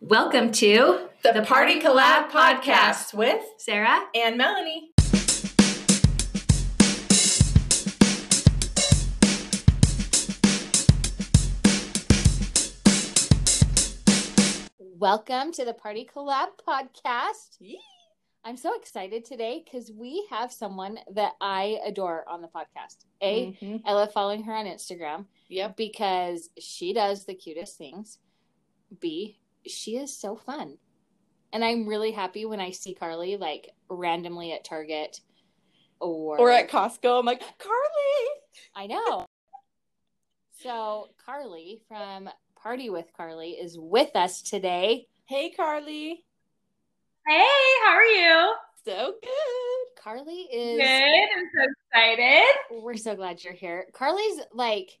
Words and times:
Welcome 0.00 0.52
to 0.52 1.08
the, 1.22 1.42
Party 1.42 1.80
Collab 1.80 2.30
podcast 2.30 3.14
with 3.14 3.42
Sarah. 3.58 4.04
and 4.14 4.36
Melanie. 4.36 4.90
Welcome 14.98 15.52
to 15.52 15.64
the 15.64 15.74
Party 15.74 16.08
Collab 16.12 16.48
podcast. 16.66 17.58
I'm 18.44 18.56
so 18.56 18.74
excited 18.76 19.24
today 19.24 19.62
because 19.64 19.92
we 19.92 20.26
have 20.30 20.50
someone 20.52 20.98
that 21.14 21.32
I 21.40 21.78
adore 21.84 22.26
on 22.28 22.40
the 22.40 22.48
podcast. 22.48 23.04
A, 23.20 23.52
Mhm. 23.52 23.82
I 23.84 23.92
love 23.92 24.12
following 24.12 24.44
her 24.44 24.54
on 24.54 24.66
Instagram 24.66 25.26
Yep. 25.48 25.76
because 25.76 26.50
she 26.58 26.92
does 26.92 27.24
the 27.26 27.34
cutest 27.34 27.76
things. 27.76 28.18
B, 29.00 29.38
she 29.68 29.96
is 29.96 30.16
so 30.16 30.36
fun. 30.36 30.78
And 31.52 31.64
I'm 31.64 31.86
really 31.86 32.10
happy 32.10 32.44
when 32.44 32.60
I 32.60 32.70
see 32.70 32.94
Carly 32.94 33.36
like 33.36 33.70
randomly 33.88 34.52
at 34.52 34.64
Target 34.64 35.20
or 36.00 36.38
Or 36.38 36.50
at 36.50 36.70
Costco, 36.70 37.18
I'm 37.18 37.26
like, 37.26 37.40
Carly. 37.58 38.28
I 38.74 38.86
know. 38.86 39.26
So 40.62 41.10
Carly 41.24 41.82
from 41.86 42.30
Party 42.60 42.88
with 42.88 43.06
Carly 43.14 43.50
is 43.50 43.76
with 43.78 44.16
us 44.16 44.40
today. 44.40 45.06
Hey, 45.26 45.50
Carly. 45.50 46.24
Hey, 47.26 47.46
how 47.84 47.92
are 47.92 48.04
you? 48.04 48.54
So 48.84 49.14
good. 49.22 50.02
Carly 50.02 50.48
is 50.50 50.78
Good. 50.78 50.86
I'm 50.86 51.50
so 51.54 51.66
excited. 51.92 52.82
We're 52.82 52.96
so 52.96 53.14
glad 53.14 53.44
you're 53.44 53.52
here. 53.52 53.86
Carly's 53.92 54.40
like 54.52 54.98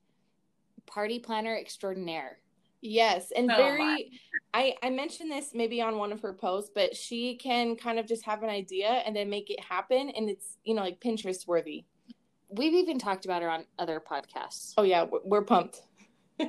party 0.86 1.18
planner 1.18 1.56
extraordinaire. 1.56 2.38
Yes, 2.86 3.32
and 3.32 3.50
Oh, 3.50 3.56
very. 3.56 4.12
I 4.54 4.74
I 4.82 4.90
mentioned 4.90 5.30
this 5.30 5.50
maybe 5.52 5.82
on 5.82 5.98
one 5.98 6.12
of 6.12 6.20
her 6.20 6.32
posts, 6.32 6.70
but 6.74 6.96
she 6.96 7.36
can 7.36 7.76
kind 7.76 7.98
of 7.98 8.06
just 8.06 8.24
have 8.24 8.42
an 8.42 8.48
idea 8.48 8.88
and 8.88 9.14
then 9.14 9.28
make 9.28 9.50
it 9.50 9.60
happen, 9.60 10.10
and 10.10 10.30
it's 10.30 10.56
you 10.64 10.74
know 10.74 10.82
like 10.82 11.00
Pinterest 11.00 11.46
worthy. 11.46 11.84
We've 12.48 12.74
even 12.74 12.98
talked 12.98 13.24
about 13.24 13.42
her 13.42 13.50
on 13.50 13.64
other 13.78 14.00
podcasts. 14.00 14.74
Oh 14.78 14.84
yeah, 14.84 15.02
we're, 15.04 15.20
we're 15.24 15.42
pumped. 15.42 15.82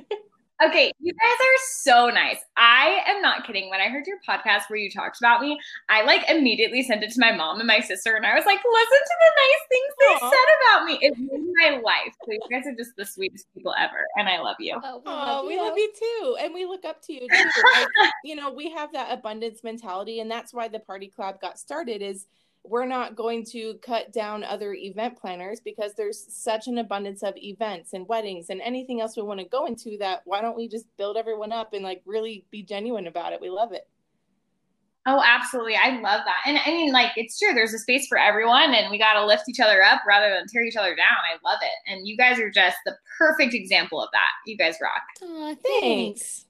Okay, 0.60 0.90
you 0.98 1.12
guys 1.12 1.38
are 1.40 1.58
so 1.70 2.10
nice. 2.10 2.38
I 2.56 3.02
am 3.06 3.22
not 3.22 3.46
kidding. 3.46 3.70
When 3.70 3.80
I 3.80 3.88
heard 3.88 4.08
your 4.08 4.18
podcast 4.28 4.62
where 4.68 4.78
you 4.78 4.90
talked 4.90 5.18
about 5.18 5.40
me, 5.40 5.56
I 5.88 6.02
like 6.02 6.28
immediately 6.28 6.82
sent 6.82 7.04
it 7.04 7.12
to 7.12 7.20
my 7.20 7.30
mom 7.30 7.58
and 7.60 7.66
my 7.66 7.78
sister, 7.78 8.16
and 8.16 8.26
I 8.26 8.34
was 8.34 8.44
like, 8.44 8.58
listen 8.58 8.98
to 9.04 9.16
the 9.20 9.30
nice 9.36 9.62
things 9.68 9.94
they 10.00 10.26
Aw. 10.26 10.30
said 10.30 10.48
about 10.62 10.86
me. 10.86 10.98
It 11.00 11.14
made 11.16 11.72
my 11.72 11.80
life. 11.80 12.12
So 12.24 12.32
you 12.32 12.40
guys 12.50 12.66
are 12.66 12.74
just 12.74 12.96
the 12.96 13.04
sweetest 13.04 13.46
people 13.54 13.72
ever, 13.78 14.04
and 14.16 14.28
I 14.28 14.40
love 14.40 14.56
you. 14.58 14.80
Oh, 14.82 15.00
Oh, 15.06 15.46
we 15.46 15.60
love 15.60 15.78
you 15.78 15.92
too, 15.96 16.36
and 16.40 16.52
we 16.52 16.66
look 16.66 16.84
up 16.84 17.02
to 17.02 17.12
you 17.12 17.20
too. 17.20 17.28
Like, 17.78 17.88
you 18.24 18.34
know, 18.34 18.50
we 18.50 18.70
have 18.70 18.92
that 18.94 19.12
abundance 19.12 19.62
mentality, 19.62 20.18
and 20.20 20.30
that's 20.30 20.52
why 20.52 20.66
the 20.66 20.80
Party 20.80 21.08
Club 21.08 21.40
got 21.40 21.58
started. 21.58 22.02
Is 22.02 22.26
we're 22.64 22.86
not 22.86 23.16
going 23.16 23.44
to 23.44 23.74
cut 23.82 24.12
down 24.12 24.44
other 24.44 24.74
event 24.74 25.16
planners 25.16 25.60
because 25.60 25.94
there's 25.94 26.26
such 26.28 26.66
an 26.66 26.78
abundance 26.78 27.22
of 27.22 27.34
events 27.36 27.92
and 27.92 28.06
weddings 28.08 28.50
and 28.50 28.60
anything 28.60 29.00
else 29.00 29.16
we 29.16 29.22
want 29.22 29.40
to 29.40 29.46
go 29.46 29.66
into. 29.66 29.96
That 29.98 30.22
why 30.24 30.40
don't 30.40 30.56
we 30.56 30.68
just 30.68 30.86
build 30.96 31.16
everyone 31.16 31.52
up 31.52 31.72
and 31.72 31.82
like 31.82 32.02
really 32.04 32.44
be 32.50 32.62
genuine 32.62 33.06
about 33.06 33.32
it? 33.32 33.40
We 33.40 33.48
love 33.48 33.72
it. 33.72 33.88
Oh, 35.06 35.22
absolutely. 35.24 35.74
I 35.74 36.00
love 36.00 36.20
that. 36.26 36.36
And 36.44 36.58
I 36.66 36.70
mean, 36.70 36.92
like, 36.92 37.12
it's 37.16 37.38
true. 37.38 37.54
There's 37.54 37.72
a 37.72 37.78
space 37.78 38.06
for 38.08 38.18
everyone, 38.18 38.74
and 38.74 38.90
we 38.90 38.98
got 38.98 39.14
to 39.14 39.24
lift 39.24 39.44
each 39.48 39.58
other 39.58 39.82
up 39.82 40.02
rather 40.06 40.28
than 40.28 40.46
tear 40.46 40.62
each 40.62 40.76
other 40.76 40.94
down. 40.94 41.06
I 41.06 41.38
love 41.42 41.60
it. 41.62 41.90
And 41.90 42.06
you 42.06 42.14
guys 42.14 42.38
are 42.38 42.50
just 42.50 42.76
the 42.84 42.94
perfect 43.16 43.54
example 43.54 44.02
of 44.02 44.10
that. 44.12 44.28
You 44.44 44.58
guys 44.58 44.76
rock. 44.82 45.00
Aw, 45.22 45.54
thanks. 45.64 46.44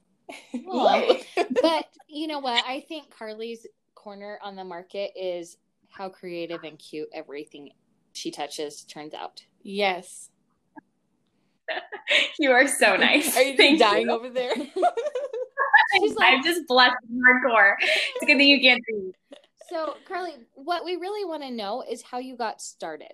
Thanks. 0.51 1.25
But 1.61 1.85
you 2.07 2.27
know 2.27 2.39
what? 2.39 2.63
I 2.67 2.81
think 2.87 3.09
Carly's 3.09 3.65
corner 3.95 4.39
on 4.43 4.55
the 4.55 4.63
market 4.63 5.11
is 5.15 5.57
how 5.89 6.09
creative 6.09 6.63
and 6.63 6.77
cute 6.79 7.09
everything 7.13 7.71
she 8.13 8.31
touches 8.31 8.83
turns 8.83 9.13
out. 9.13 9.43
yes. 9.63 10.29
You 12.39 12.51
are 12.51 12.67
so 12.67 12.95
nice. 12.95 13.37
Are 13.37 13.43
you 13.43 13.55
Thank 13.55 13.79
dying 13.79 14.07
you. 14.07 14.11
over 14.11 14.29
there? 14.29 14.51
She's 14.55 16.15
like- 16.15 16.33
I'm 16.33 16.43
just 16.43 16.61
blushing 16.67 16.95
hardcore. 17.13 17.75
It's 17.79 18.23
a 18.23 18.25
good 18.25 18.37
thing 18.37 18.47
you 18.47 18.59
can't 18.59 18.81
see. 18.89 19.11
So, 19.69 19.95
Carly, 20.07 20.33
what 20.55 20.83
we 20.83 20.95
really 20.95 21.25
want 21.25 21.43
to 21.43 21.51
know 21.51 21.83
is 21.87 22.01
how 22.01 22.17
you 22.17 22.35
got 22.35 22.59
started. 22.61 23.11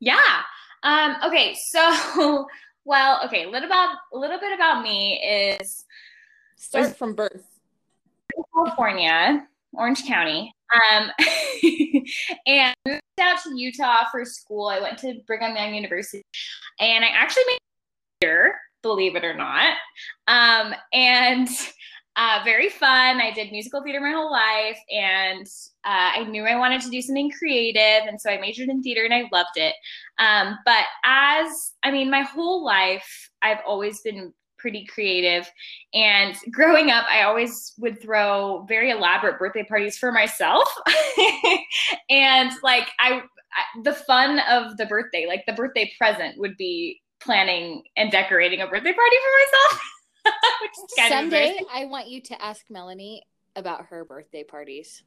Yeah. 0.00 0.42
Um, 0.82 1.14
okay, 1.24 1.54
so 1.68 2.48
well, 2.84 3.20
okay, 3.26 3.44
a 3.44 3.48
little 3.50 3.68
about 3.68 3.94
a 4.12 4.18
little 4.18 4.40
bit 4.40 4.52
about 4.52 4.82
me 4.82 5.20
is 5.60 5.84
Start 6.56 6.96
from 6.96 7.14
birth. 7.14 7.44
California, 8.52 9.46
Orange 9.76 10.06
County. 10.06 10.52
Um, 10.90 11.10
and 12.46 12.74
moved 12.86 13.02
out 13.20 13.42
to 13.42 13.56
Utah 13.56 14.04
for 14.10 14.24
school. 14.24 14.68
I 14.68 14.80
went 14.80 14.98
to 14.98 15.20
Brigham 15.26 15.56
Young 15.56 15.74
University, 15.74 16.22
and 16.80 17.04
I 17.04 17.08
actually 17.08 17.44
made 17.46 17.58
here, 18.20 18.58
believe 18.82 19.16
it 19.16 19.24
or 19.24 19.34
not. 19.34 19.76
Um, 20.26 20.74
and 20.92 21.48
uh, 22.16 22.40
very 22.44 22.68
fun. 22.68 23.20
I 23.20 23.32
did 23.34 23.50
musical 23.50 23.82
theater 23.82 24.00
my 24.00 24.12
whole 24.12 24.30
life, 24.30 24.78
and 24.90 25.46
uh, 25.84 26.12
I 26.14 26.24
knew 26.24 26.44
I 26.44 26.56
wanted 26.56 26.80
to 26.82 26.90
do 26.90 27.02
something 27.02 27.30
creative, 27.30 28.06
and 28.08 28.20
so 28.20 28.30
I 28.30 28.40
majored 28.40 28.68
in 28.68 28.82
theater, 28.82 29.04
and 29.04 29.12
I 29.12 29.28
loved 29.32 29.56
it. 29.56 29.74
Um, 30.18 30.58
but 30.64 30.84
as 31.04 31.72
I 31.82 31.90
mean, 31.90 32.10
my 32.10 32.22
whole 32.22 32.64
life, 32.64 33.30
I've 33.42 33.58
always 33.66 34.00
been 34.00 34.32
pretty 34.64 34.86
creative. 34.86 35.46
And 35.92 36.34
growing 36.50 36.90
up, 36.90 37.04
I 37.10 37.24
always 37.24 37.74
would 37.76 38.00
throw 38.00 38.64
very 38.66 38.92
elaborate 38.92 39.38
birthday 39.38 39.62
parties 39.62 39.98
for 39.98 40.10
myself. 40.10 40.64
and 42.08 42.50
like 42.62 42.88
I, 42.98 43.20
I 43.52 43.80
the 43.82 43.92
fun 43.92 44.38
of 44.50 44.78
the 44.78 44.86
birthday, 44.86 45.26
like 45.28 45.44
the 45.46 45.52
birthday 45.52 45.92
present 45.98 46.38
would 46.38 46.56
be 46.56 47.02
planning 47.20 47.82
and 47.98 48.10
decorating 48.10 48.62
a 48.62 48.66
birthday 48.66 48.94
party 48.94 49.16
for 49.22 49.32
myself. 49.44 49.82
Which 50.62 50.70
is 50.70 50.94
kind 50.96 51.12
of 51.12 51.18
Someday. 51.18 51.60
I 51.70 51.84
want 51.84 52.08
you 52.08 52.22
to 52.22 52.42
ask 52.42 52.64
Melanie 52.70 53.22
about 53.56 53.84
her 53.90 54.06
birthday 54.06 54.44
parties. 54.44 55.02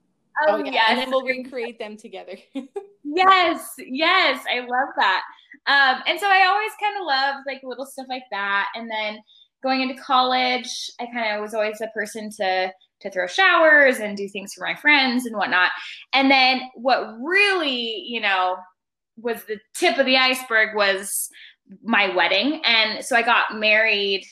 Oh, 0.47 0.53
Oh, 0.53 0.57
yeah. 0.63 0.71
yes. 0.71 0.89
And 0.91 0.99
then 0.99 1.09
we'll 1.09 1.25
recreate 1.25 1.79
them 1.79 1.97
together. 1.97 2.37
Yes, 3.15 3.65
yes, 3.79 4.43
I 4.51 4.59
love 4.59 4.89
that. 4.97 5.23
Um, 5.65 6.03
and 6.07 6.19
so 6.19 6.27
I 6.27 6.45
always 6.47 6.71
kind 6.81 6.97
of 6.99 7.05
love 7.05 7.35
like 7.47 7.61
little 7.63 7.85
stuff 7.85 8.05
like 8.09 8.25
that. 8.31 8.67
And 8.75 8.89
then 8.91 9.19
going 9.63 9.81
into 9.81 10.01
college, 10.01 10.69
I 10.99 11.05
kind 11.07 11.35
of 11.35 11.41
was 11.41 11.53
always 11.53 11.79
the 11.79 11.87
person 11.93 12.29
to 12.37 12.71
to 13.01 13.11
throw 13.11 13.27
showers 13.27 13.99
and 13.99 14.17
do 14.17 14.27
things 14.27 14.53
for 14.53 14.65
my 14.65 14.75
friends 14.75 15.25
and 15.25 15.35
whatnot. 15.35 15.69
And 16.13 16.31
then 16.31 16.61
what 16.73 17.15
really, 17.21 18.03
you 18.07 18.19
know, 18.19 18.57
was 19.17 19.43
the 19.43 19.59
tip 19.75 19.97
of 19.97 20.05
the 20.05 20.17
iceberg 20.17 20.75
was 20.75 21.29
my 21.83 22.15
wedding. 22.15 22.61
And 22.63 23.03
so 23.03 23.15
I 23.15 23.21
got 23.21 23.59
married. 23.59 24.23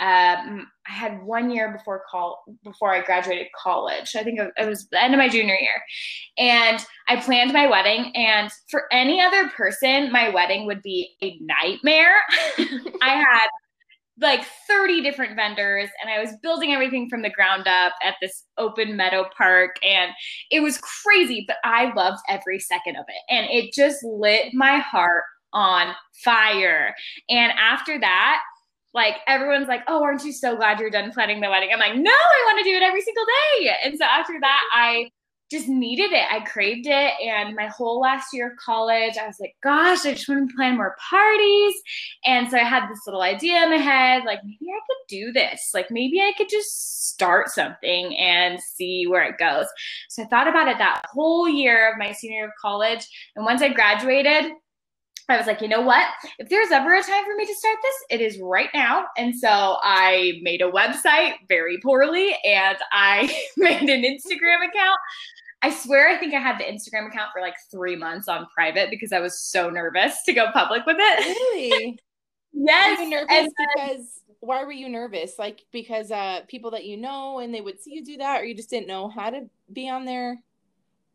Um, 0.00 0.66
I 0.88 0.92
had 0.92 1.22
one 1.22 1.50
year 1.50 1.70
before 1.76 2.02
call 2.10 2.42
before 2.64 2.94
I 2.94 3.02
graduated 3.02 3.48
college. 3.62 4.16
I 4.16 4.22
think 4.22 4.40
it 4.40 4.50
it 4.56 4.66
was 4.66 4.88
the 4.88 5.02
end 5.02 5.12
of 5.12 5.18
my 5.18 5.28
junior 5.28 5.54
year, 5.54 5.82
and 6.38 6.84
I 7.06 7.16
planned 7.16 7.52
my 7.52 7.66
wedding. 7.66 8.10
And 8.16 8.50
for 8.70 8.84
any 8.90 9.20
other 9.20 9.50
person, 9.50 10.10
my 10.10 10.30
wedding 10.30 10.64
would 10.66 10.80
be 10.80 11.10
a 11.22 11.38
nightmare. 11.42 12.16
I 13.02 13.10
had 13.10 13.46
like 14.20 14.44
30 14.66 15.02
different 15.02 15.34
vendors 15.36 15.88
and 16.00 16.10
I 16.10 16.20
was 16.20 16.36
building 16.42 16.72
everything 16.72 17.08
from 17.08 17.22
the 17.22 17.30
ground 17.30 17.66
up 17.66 17.94
at 18.02 18.16
this 18.20 18.44
open 18.58 18.96
meadow 18.96 19.24
park 19.36 19.76
and 19.82 20.12
it 20.50 20.60
was 20.60 20.78
crazy 20.78 21.44
but 21.46 21.56
I 21.64 21.92
loved 21.94 22.18
every 22.28 22.58
second 22.58 22.96
of 22.96 23.04
it 23.08 23.34
and 23.34 23.46
it 23.50 23.72
just 23.72 24.04
lit 24.04 24.52
my 24.52 24.78
heart 24.78 25.24
on 25.52 25.94
fire. 26.22 26.94
And 27.28 27.52
after 27.58 27.98
that 27.98 28.40
like 28.92 29.16
everyone's 29.26 29.68
like 29.68 29.82
oh 29.88 30.02
aren't 30.02 30.24
you 30.24 30.32
so 30.32 30.56
glad 30.56 30.80
you're 30.80 30.90
done 30.90 31.12
planning 31.12 31.40
the 31.40 31.48
wedding? 31.48 31.70
I'm 31.72 31.80
like 31.80 31.96
no 31.96 32.10
I 32.10 32.44
want 32.46 32.58
to 32.58 32.70
do 32.70 32.76
it 32.76 32.82
every 32.82 33.02
single 33.02 33.24
day. 33.24 33.70
And 33.84 33.96
so 33.98 34.04
after 34.04 34.34
that 34.40 34.62
I 34.72 35.10
just 35.50 35.68
needed 35.68 36.12
it. 36.12 36.24
I 36.30 36.40
craved 36.40 36.86
it. 36.86 37.12
And 37.22 37.54
my 37.54 37.66
whole 37.66 38.00
last 38.00 38.32
year 38.32 38.52
of 38.52 38.56
college, 38.56 39.16
I 39.20 39.26
was 39.26 39.38
like, 39.40 39.54
gosh, 39.62 40.04
I 40.04 40.12
just 40.12 40.28
want 40.28 40.48
to 40.48 40.56
plan 40.56 40.76
more 40.76 40.96
parties. 41.10 41.74
And 42.24 42.50
so 42.50 42.56
I 42.56 42.64
had 42.64 42.88
this 42.88 43.00
little 43.06 43.22
idea 43.22 43.62
in 43.62 43.70
my 43.70 43.76
head, 43.76 44.24
like 44.24 44.40
maybe 44.44 44.70
I 44.70 44.80
could 44.86 45.08
do 45.08 45.32
this. 45.32 45.70
Like 45.74 45.90
maybe 45.90 46.20
I 46.20 46.32
could 46.36 46.48
just 46.48 47.08
start 47.08 47.48
something 47.48 48.16
and 48.16 48.60
see 48.60 49.06
where 49.06 49.24
it 49.24 49.38
goes. 49.38 49.66
So 50.08 50.22
I 50.22 50.26
thought 50.26 50.48
about 50.48 50.68
it 50.68 50.78
that 50.78 51.02
whole 51.12 51.48
year 51.48 51.92
of 51.92 51.98
my 51.98 52.12
senior 52.12 52.40
year 52.40 52.46
of 52.46 52.52
college. 52.60 53.06
And 53.36 53.44
once 53.44 53.62
I 53.62 53.68
graduated, 53.68 54.52
I 55.28 55.36
was 55.36 55.46
like, 55.46 55.60
you 55.60 55.68
know 55.68 55.80
what? 55.80 56.06
If 56.38 56.48
there's 56.48 56.70
ever 56.72 56.92
a 56.94 57.02
time 57.02 57.24
for 57.24 57.36
me 57.36 57.46
to 57.46 57.54
start 57.54 57.76
this, 57.82 57.94
it 58.10 58.20
is 58.20 58.40
right 58.42 58.68
now. 58.74 59.06
And 59.16 59.36
so 59.36 59.78
I 59.82 60.40
made 60.42 60.60
a 60.60 60.70
website 60.70 61.34
very 61.48 61.78
poorly 61.78 62.36
and 62.44 62.76
I 62.90 63.32
made 63.56 63.88
an 63.88 64.02
Instagram 64.02 64.68
account. 64.68 64.98
I 65.62 65.70
swear 65.70 66.08
I 66.08 66.16
think 66.16 66.34
I 66.34 66.40
had 66.40 66.58
the 66.58 66.64
Instagram 66.64 67.08
account 67.08 67.30
for 67.32 67.42
like 67.42 67.54
three 67.70 67.96
months 67.96 68.28
on 68.28 68.46
private 68.54 68.88
because 68.90 69.12
I 69.12 69.20
was 69.20 69.38
so 69.38 69.68
nervous 69.68 70.22
to 70.24 70.32
go 70.32 70.50
public 70.52 70.86
with 70.86 70.96
it. 70.98 71.20
Really? 71.20 71.98
yes. 72.52 72.98
Are 72.98 73.02
you 73.02 73.10
nervous 73.10 73.28
and 73.30 73.52
because 73.56 74.20
why 74.40 74.64
were 74.64 74.72
you 74.72 74.88
nervous? 74.88 75.38
Like 75.38 75.60
because 75.70 76.10
uh 76.10 76.40
people 76.48 76.70
that 76.70 76.86
you 76.86 76.96
know 76.96 77.40
and 77.40 77.54
they 77.54 77.60
would 77.60 77.80
see 77.80 77.94
you 77.94 78.04
do 78.04 78.16
that 78.18 78.40
or 78.40 78.44
you 78.44 78.54
just 78.54 78.70
didn't 78.70 78.86
know 78.86 79.08
how 79.08 79.30
to 79.30 79.48
be 79.72 79.88
on 79.88 80.06
there? 80.06 80.38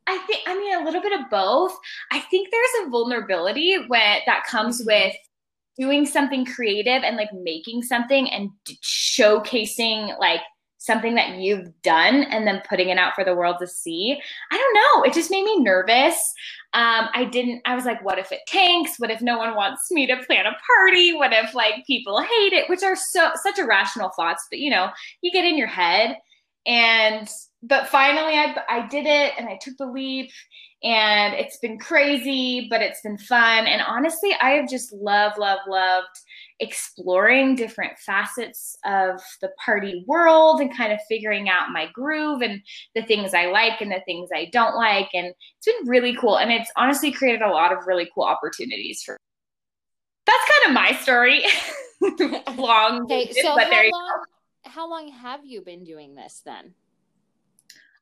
I 0.07 0.17
think 0.27 0.41
I 0.45 0.55
mean 0.55 0.79
a 0.79 0.85
little 0.85 1.01
bit 1.01 1.19
of 1.19 1.29
both. 1.31 1.75
I 2.11 2.19
think 2.19 2.49
there's 2.51 2.85
a 2.87 2.89
vulnerability 2.89 3.77
when 3.87 4.19
that 4.27 4.43
comes 4.45 4.81
mm-hmm. 4.81 4.87
with 4.87 5.15
doing 5.77 6.05
something 6.05 6.45
creative 6.45 7.03
and 7.03 7.17
like 7.17 7.33
making 7.33 7.83
something 7.83 8.29
and 8.29 8.49
showcasing 8.65 10.17
like 10.19 10.41
something 10.85 11.15
that 11.15 11.37
you've 11.37 11.69
done 11.81 12.23
and 12.23 12.45
then 12.45 12.61
putting 12.67 12.89
it 12.89 12.97
out 12.97 13.15
for 13.15 13.23
the 13.23 13.35
world 13.35 13.57
to 13.59 13.67
see. 13.67 14.19
I 14.51 14.57
don't 14.57 14.73
know. 14.73 15.03
It 15.03 15.13
just 15.13 15.31
made 15.31 15.43
me 15.43 15.59
nervous. 15.59 16.15
Um, 16.73 17.07
I 17.13 17.25
didn't, 17.25 17.61
I 17.65 17.75
was 17.75 17.85
like, 17.85 18.03
what 18.03 18.19
if 18.19 18.31
it 18.31 18.41
tanks? 18.47 18.99
What 18.99 19.11
if 19.11 19.21
no 19.21 19.37
one 19.37 19.55
wants 19.55 19.89
me 19.91 20.05
to 20.07 20.23
plan 20.25 20.45
a 20.45 20.55
party? 20.75 21.13
What 21.13 21.33
if 21.33 21.53
like 21.53 21.85
people 21.87 22.21
hate 22.21 22.53
it? 22.53 22.69
Which 22.69 22.83
are 22.83 22.95
so, 22.95 23.31
such 23.41 23.59
irrational 23.59 24.11
thoughts, 24.15 24.45
but 24.49 24.59
you 24.59 24.69
know, 24.69 24.89
you 25.21 25.31
get 25.31 25.45
in 25.45 25.57
your 25.57 25.67
head. 25.67 26.17
And, 26.65 27.29
but 27.63 27.87
finally 27.87 28.33
I, 28.33 28.55
I 28.69 28.87
did 28.87 29.05
it 29.05 29.33
and 29.37 29.47
I 29.47 29.57
took 29.61 29.77
the 29.77 29.85
leap 29.85 30.31
and 30.85 31.33
it's 31.33 31.57
been 31.57 31.79
crazy, 31.79 32.67
but 32.69 32.79
it's 32.79 33.01
been 33.01 33.17
fun. 33.17 33.65
And 33.65 33.81
honestly, 33.81 34.35
I 34.39 34.51
have 34.51 34.69
just 34.69 34.93
loved, 34.93 35.39
loved, 35.39 35.63
loved 35.67 36.15
exploring 36.59 37.55
different 37.55 37.97
facets 37.97 38.77
of 38.85 39.19
the 39.41 39.49
party 39.65 40.05
world 40.07 40.61
and 40.61 40.77
kind 40.77 40.93
of 40.93 40.99
figuring 41.09 41.49
out 41.49 41.71
my 41.71 41.87
groove 41.91 42.41
and 42.41 42.61
the 42.93 43.01
things 43.01 43.33
I 43.33 43.47
like 43.47 43.81
and 43.81 43.91
the 43.91 44.03
things 44.05 44.29
I 44.33 44.45
don't 44.53 44.75
like. 44.75 45.09
And 45.15 45.33
it's 45.57 45.65
been 45.65 45.89
really 45.89 46.15
cool. 46.15 46.37
And 46.37 46.51
it's 46.51 46.71
honestly 46.77 47.11
created 47.11 47.41
a 47.41 47.49
lot 47.49 47.73
of 47.73 47.87
really 47.87 48.07
cool 48.13 48.23
opportunities 48.23 49.01
for 49.01 49.17
that's 50.27 50.51
kind 50.51 50.69
of 50.69 50.81
my 50.81 51.01
story. 51.01 51.45
long. 52.57 53.05
Okay, 53.05 53.31
so 53.31 53.57
how 53.57 53.89
long, 53.91 54.23
how 54.63 54.89
long 54.89 55.07
have 55.07 55.45
you 55.45 55.61
been 55.61 55.83
doing 55.83 56.13
this 56.13 56.43
then? 56.45 56.75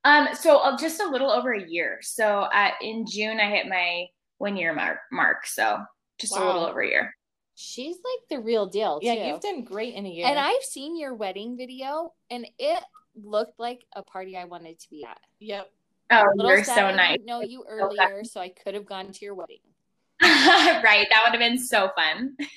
Um, 0.04 0.30
so 0.34 0.58
uh, 0.58 0.78
just 0.78 1.02
a 1.02 1.08
little 1.08 1.32
over 1.32 1.54
a 1.54 1.68
year. 1.68 2.00
So 2.02 2.48
at, 2.54 2.74
in 2.82 3.06
June, 3.08 3.40
I 3.40 3.50
hit 3.50 3.68
my 3.68 4.08
one 4.38 4.58
year 4.58 4.74
mark. 4.74 5.00
Mark. 5.12 5.46
So 5.46 5.80
just 6.20 6.34
wow. 6.34 6.44
a 6.44 6.48
little 6.48 6.66
over 6.66 6.82
a 6.82 6.88
year. 6.88 7.16
She's 7.56 7.96
like 7.96 8.30
the 8.30 8.44
real 8.44 8.66
deal. 8.66 9.00
Yeah, 9.02 9.16
too. 9.16 9.22
you've 9.22 9.42
done 9.42 9.64
great 9.64 9.94
in 9.94 10.06
a 10.06 10.10
year. 10.10 10.28
And 10.28 10.40
I've 10.40 10.64
seen 10.64 10.98
your 10.98 11.14
wedding 11.14 11.56
video, 11.56 12.14
and 12.32 12.48
it 12.58 12.84
looked 13.16 13.60
like 13.60 13.86
a 13.96 14.02
party 14.02 14.36
I 14.36 14.46
wanted 14.46 14.80
to 14.80 14.90
be 14.90 15.06
at. 15.06 15.20
Yep. 15.40 15.70
Oh, 16.12 16.24
you're 16.36 16.64
so 16.64 16.94
nice. 16.94 17.20
know 17.24 17.42
you 17.42 17.64
earlier, 17.70 18.24
so 18.24 18.42
I 18.42 18.50
could 18.50 18.74
have 18.74 18.86
gone 18.86 19.12
to 19.12 19.26
your 19.26 19.36
wedding. 19.36 19.60
right, 20.22 21.08
that 21.10 21.24
would 21.26 21.32
have 21.32 21.40
been 21.40 21.60
so 21.60 21.90
fun. 21.96 22.38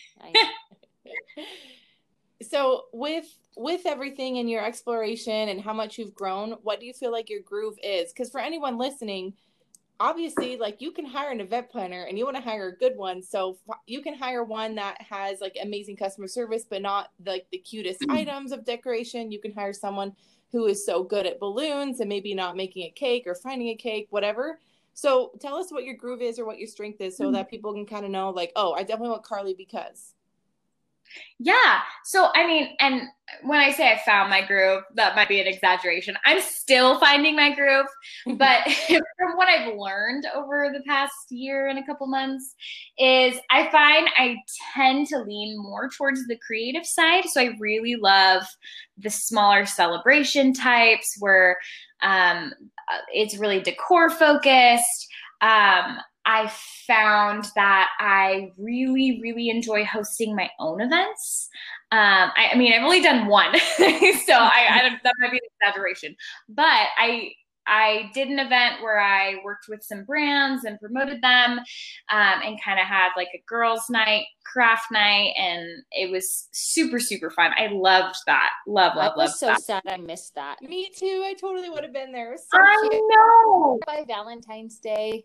so 2.43 2.85
with 2.93 3.27
with 3.57 3.87
everything 3.87 4.37
in 4.37 4.49
your 4.49 4.65
exploration 4.65 5.49
and 5.49 5.61
how 5.61 5.73
much 5.73 5.97
you've 5.97 6.15
grown, 6.15 6.53
what 6.63 6.79
do 6.79 6.87
you 6.87 6.93
feel 6.93 7.11
like 7.11 7.31
your 7.31 7.41
groove 7.41 7.79
is? 7.83 8.13
Because 8.13 8.31
for 8.31 8.39
anyone 8.39 8.77
listening, 8.77 9.33
obviously 9.99 10.57
like 10.57 10.81
you 10.81 10.91
can 10.91 11.07
hire 11.07 11.31
an 11.31 11.41
event 11.41 11.71
planner 11.71 12.05
and 12.05 12.19
you 12.19 12.25
want 12.25 12.37
to 12.37 12.43
hire 12.43 12.69
a 12.69 12.77
good 12.77 12.97
one 12.97 13.23
so 13.23 13.57
you 13.87 14.03
can 14.03 14.15
hire 14.15 14.45
one 14.45 14.75
that 14.75 15.01
has 15.01 15.41
like 15.41 15.57
amazing 15.63 15.97
customer 15.97 16.29
service 16.29 16.65
but 16.69 16.83
not 16.83 17.11
like 17.25 17.47
the 17.51 17.59
cutest 17.59 18.05
items 18.11 18.53
of 18.53 18.65
decoration 18.65 19.33
you 19.33 19.41
can 19.41 19.53
hire 19.53 19.73
someone 19.73 20.15
who 20.53 20.67
is 20.67 20.85
so 20.85 21.03
good 21.03 21.27
at 21.27 21.41
balloons 21.41 22.01
and 22.01 22.09
maybe 22.09 22.35
not 22.35 22.57
making 22.57 22.85
a 22.85 22.91
cake 22.91 23.25
or 23.27 23.35
finding 23.35 23.69
a 23.69 23.75
cake 23.75 24.07
whatever 24.11 24.61
so 24.93 25.31
tell 25.41 25.57
us 25.57 25.73
what 25.73 25.85
your 25.85 25.97
groove 25.97 26.23
is 26.23 26.39
or 26.39 26.45
what 26.45 26.59
your 26.59 26.69
strength 26.69 27.01
is 27.01 27.17
so 27.17 27.25
mm-hmm. 27.25 27.35
that 27.35 27.51
people 27.51 27.73
can 27.73 27.87
kind 27.87 28.05
of 28.05 28.11
know 28.11 28.31
like 28.31 28.53
oh 28.57 28.75
i 28.75 28.83
definitely 28.83 29.11
want 29.11 29.23
carly 29.23 29.55
because 29.55 30.13
yeah. 31.39 31.81
So, 32.05 32.31
I 32.35 32.47
mean, 32.47 32.71
and 32.81 33.03
when 33.43 33.61
I 33.61 33.73
say 33.73 33.91
I 33.91 34.01
found 34.05 34.31
my 34.31 34.47
groove, 34.47 34.83
that 34.95 35.17
might 35.17 35.29
be 35.29 35.41
an 35.41 35.47
exaggeration. 35.47 36.17
I'm 36.25 36.41
still 36.41 36.99
finding 36.99 37.37
my 37.37 37.55
groove, 37.55 37.87
but 38.39 38.63
from 38.87 39.37
what 39.37 39.49
I've 39.49 39.77
learned 39.77 40.27
over 40.35 40.71
the 40.73 40.83
past 40.87 41.13
year 41.31 41.69
and 41.69 41.79
a 41.79 41.85
couple 41.85 42.07
months, 42.07 42.55
is 42.99 43.39
I 43.51 43.71
find 43.71 44.09
I 44.17 44.37
tend 44.75 45.09
to 45.09 45.19
lean 45.19 45.57
more 45.59 45.89
towards 45.91 46.27
the 46.27 46.39
creative 46.47 46.87
side. 46.87 47.25
So, 47.27 47.41
I 47.41 47.51
really 47.59 47.97
love 47.97 48.45
the 48.99 49.11
smaller 49.11 49.67
celebration 49.67 50.53
types 50.53 51.17
where 51.19 51.59
um, 52.03 52.53
uh, 52.91 52.99
it's 53.13 53.37
really 53.37 53.61
decor 53.61 54.11
focused. 54.11 55.09
Um, 55.41 55.99
I 56.27 56.53
found 56.87 57.47
that 57.55 57.89
I 58.01 58.51
really, 58.59 59.21
really 59.23 59.49
enjoy 59.49 59.85
hosting 59.85 60.35
my 60.35 60.51
own 60.59 60.81
events. 60.81 61.49
Um, 61.93 62.33
I, 62.37 62.51
I, 62.53 62.57
mean, 62.57 62.73
I've 62.73 62.83
only 62.83 63.01
done 63.01 63.27
one, 63.29 63.57
so 63.79 63.85
I, 64.33 64.67
I 64.69 64.99
that 65.05 65.15
might 65.21 65.31
be 65.31 65.39
an 65.39 65.49
exaggeration. 65.61 66.17
But 66.49 66.89
I 66.99 67.31
I 67.69 68.11
did 68.15 68.29
an 68.29 68.39
event 68.39 68.81
where 68.81 69.01
I 69.01 69.37
worked 69.45 69.67
with 69.69 69.83
some 69.83 70.05
brands 70.05 70.65
and 70.65 70.79
promoted 70.79 71.21
them, 71.23 71.59
um, 72.11 72.41
and 72.45 72.63
kind 72.63 72.79
of 72.79 72.87
had 72.87 73.11
like 73.17 73.29
a 73.35 73.43
girls' 73.47 73.89
night, 73.91 74.27
craft 74.45 74.91
night, 74.93 75.33
and 75.39 75.65
it 75.93 76.11
was 76.11 76.49
super, 76.53 76.99
super 76.99 77.31
fun. 77.31 77.53
I 77.57 77.69
loved 77.69 78.17
that. 78.27 78.51
Love, 78.67 78.97
love, 78.97 79.13
I 79.15 79.17
was 79.17 79.39
so 79.39 79.47
that. 79.47 79.63
sad 79.63 79.83
I 79.89 79.97
missed 79.97 80.35
that. 80.35 80.61
Me 80.63 80.91
too. 80.97 81.23
I 81.25 81.35
totally 81.41 81.71
would 81.71 81.83
have 81.83 81.93
been 81.93 82.13
there. 82.13 82.37
So 82.37 82.59
I 82.59 82.89
cute. 82.91 83.03
know. 83.09 83.79
By 83.87 84.05
Valentine's 84.07 84.79
Day, 84.79 85.25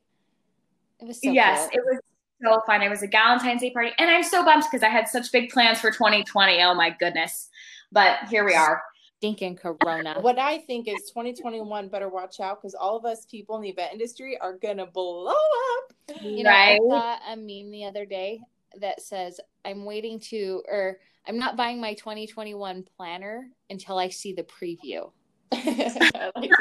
it 1.02 1.08
was 1.08 1.20
so 1.22 1.32
yes, 1.32 1.68
it 1.74 1.82
was 1.84 2.00
so 2.44 2.62
fun. 2.66 2.82
It 2.82 2.90
was 2.90 3.04
a 3.04 3.08
Valentine's 3.08 3.62
Day 3.62 3.72
party, 3.72 3.92
and 3.98 4.10
I'm 4.10 4.24
so 4.24 4.46
bummed 4.46 4.64
because 4.64 4.84
I 4.84 4.90
had 4.90 5.08
such 5.08 5.32
big 5.32 5.50
plans 5.50 5.80
for 5.80 5.92
2020. 5.92 6.62
Oh 6.62 6.74
my 6.74 6.92
goodness! 6.92 7.50
But 7.92 8.20
here 8.30 8.46
we 8.46 8.54
are. 8.54 8.82
Thinking 9.20 9.56
Corona. 9.56 10.20
What 10.22 10.40
I 10.40 10.60
think 10.60 10.88
is 10.88 11.10
2021 11.10 11.90
better 11.90 12.10
watch 12.10 12.40
out 12.40 12.60
because 12.60 12.74
all 12.74 12.98
of 12.98 13.06
us 13.06 13.26
people 13.26 13.56
in 13.56 13.62
the 13.62 13.70
event 13.70 13.94
industry 13.94 14.38
are 14.40 14.58
gonna 14.58 14.86
blow 14.86 15.28
up. 15.28 16.22
You 16.22 16.44
know, 16.44 16.50
right? 16.50 16.80
I 16.82 16.90
saw 16.90 17.34
a 17.34 17.36
meme 17.36 17.72
the 17.72 17.86
other 17.86 18.06
day 18.06 18.40
that 18.80 19.02
says, 19.02 19.40
"I'm 19.66 19.86
waiting 19.86 20.20
to, 20.32 20.64
or 20.68 21.00
I'm 21.28 21.38
not 21.38 21.58
buying 21.58 21.82
my 21.82 21.94
2021 21.96 22.86
planner 22.96 23.50
until 23.70 23.98
I 23.98 24.10
see 24.10 24.34
the 24.34 24.44
preview." 24.44 25.12
like 26.36 26.52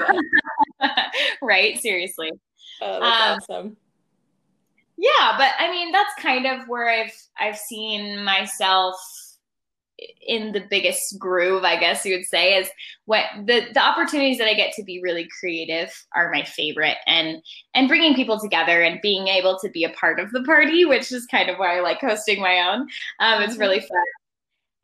right? 1.43 1.79
Seriously. 1.79 2.33
Oh, 2.83 3.01
that's 3.01 3.49
um, 3.51 3.57
awesome 3.57 3.77
yeah 5.01 5.35
but 5.39 5.53
i 5.59 5.71
mean 5.71 5.91
that's 5.93 6.15
kind 6.19 6.47
of 6.47 6.69
where 6.69 6.89
i've 6.89 7.29
i've 7.39 7.57
seen 7.57 8.23
myself 8.23 8.95
in 10.27 10.53
the 10.53 10.65
biggest 10.71 11.19
groove 11.19 11.65
i 11.65 11.79
guess 11.79 12.05
you 12.05 12.15
would 12.15 12.25
say 12.25 12.57
is 12.57 12.69
what 13.07 13.25
the 13.47 13.63
the 13.73 13.81
opportunities 13.81 14.39
that 14.39 14.47
i 14.47 14.55
get 14.55 14.73
to 14.73 14.83
be 14.83 15.01
really 15.03 15.29
creative 15.39 15.91
are 16.15 16.31
my 16.31 16.43
favorite. 16.43 16.97
And 17.07 17.43
and 17.75 17.89
bringing 17.89 18.15
people 18.15 18.39
together 18.39 18.83
and 18.83 19.01
being 19.03 19.29
able 19.29 19.59
to 19.59 19.69
be 19.71 19.85
a 19.85 19.91
part 19.91 20.21
of 20.21 20.31
the 20.33 20.43
party 20.45 20.85
which 20.85 21.11
is 21.13 21.27
kind 21.27 21.51
of 21.51 21.59
why 21.59 21.79
i 21.79 21.81
like 21.81 22.01
hosting 22.01 22.41
my 22.41 22.61
own 22.71 22.83
um 23.21 23.43
it's 23.43 23.59
really 23.59 23.79
mm-hmm. 23.79 23.89
fun. 23.89 24.05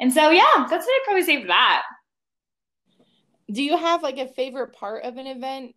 And 0.01 0.13
so 0.13 0.31
yeah 0.31 0.67
that's 0.69 0.87
what 0.87 1.01
i'd 1.01 1.05
probably 1.05 1.25
say 1.25 1.41
for 1.43 1.49
that. 1.49 1.83
Do 3.51 3.63
you 3.63 3.77
have 3.77 4.03
like 4.03 4.19
a 4.19 4.29
favorite 4.29 4.73
part 4.73 5.05
of 5.05 5.17
an 5.19 5.27
event 5.27 5.75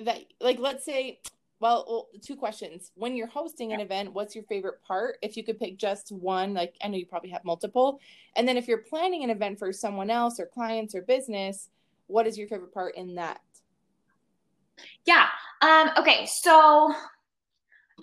that 0.00 0.18
like 0.40 0.58
let's 0.58 0.84
say 0.84 1.20
well, 1.64 1.86
well, 1.88 2.08
two 2.20 2.36
questions. 2.36 2.92
When 2.94 3.16
you're 3.16 3.26
hosting 3.26 3.72
an 3.72 3.80
event, 3.80 4.12
what's 4.12 4.34
your 4.34 4.44
favorite 4.44 4.82
part? 4.86 5.16
If 5.22 5.34
you 5.34 5.42
could 5.42 5.58
pick 5.58 5.78
just 5.78 6.12
one, 6.12 6.52
like 6.52 6.74
I 6.84 6.88
know 6.88 6.98
you 6.98 7.06
probably 7.06 7.30
have 7.30 7.42
multiple. 7.42 8.00
And 8.36 8.46
then 8.46 8.58
if 8.58 8.68
you're 8.68 8.82
planning 8.82 9.24
an 9.24 9.30
event 9.30 9.58
for 9.58 9.72
someone 9.72 10.10
else 10.10 10.38
or 10.38 10.44
clients 10.44 10.94
or 10.94 11.00
business, 11.00 11.70
what 12.06 12.26
is 12.26 12.36
your 12.36 12.48
favorite 12.48 12.74
part 12.74 12.96
in 12.96 13.14
that? 13.14 13.40
Yeah. 15.06 15.24
Um, 15.62 15.88
okay. 15.96 16.26
So 16.26 16.94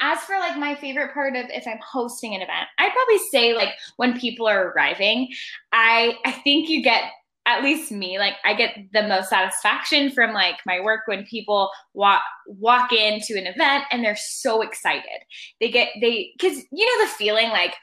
as 0.02 0.18
for 0.22 0.40
like 0.40 0.58
my 0.58 0.74
favorite 0.74 1.14
part 1.14 1.36
of 1.36 1.46
if 1.50 1.68
I'm 1.68 1.78
hosting 1.88 2.34
an 2.34 2.42
event, 2.42 2.68
I'd 2.80 2.94
probably 2.94 3.20
say 3.32 3.54
like 3.54 3.76
when 3.98 4.20
people 4.20 4.48
are 4.48 4.70
arriving, 4.70 5.28
I 5.72 6.18
I 6.26 6.32
think 6.32 6.68
you 6.68 6.82
get 6.82 7.04
at 7.46 7.64
least 7.64 7.92
me 7.92 8.20
like 8.20 8.36
i 8.46 8.54
get 8.54 8.76
the 8.94 9.04
most 9.08 9.30
satisfaction 9.30 10.12
from 10.12 10.34
like 10.34 10.56
my 10.66 10.80
work 10.80 11.02
when 11.06 11.26
people 11.26 11.70
walk 11.94 12.22
walk 12.46 12.92
into 12.94 13.38
an 13.38 13.48
event 13.48 13.84
and 13.92 14.04
they're 14.04 14.16
so 14.16 14.62
excited 14.62 15.22
they 15.60 15.70
get 15.70 15.90
they 16.02 16.32
because 16.38 16.58
you 16.72 16.86
know 16.86 17.06
the 17.06 17.12
feeling 17.12 17.50
like 17.50 17.74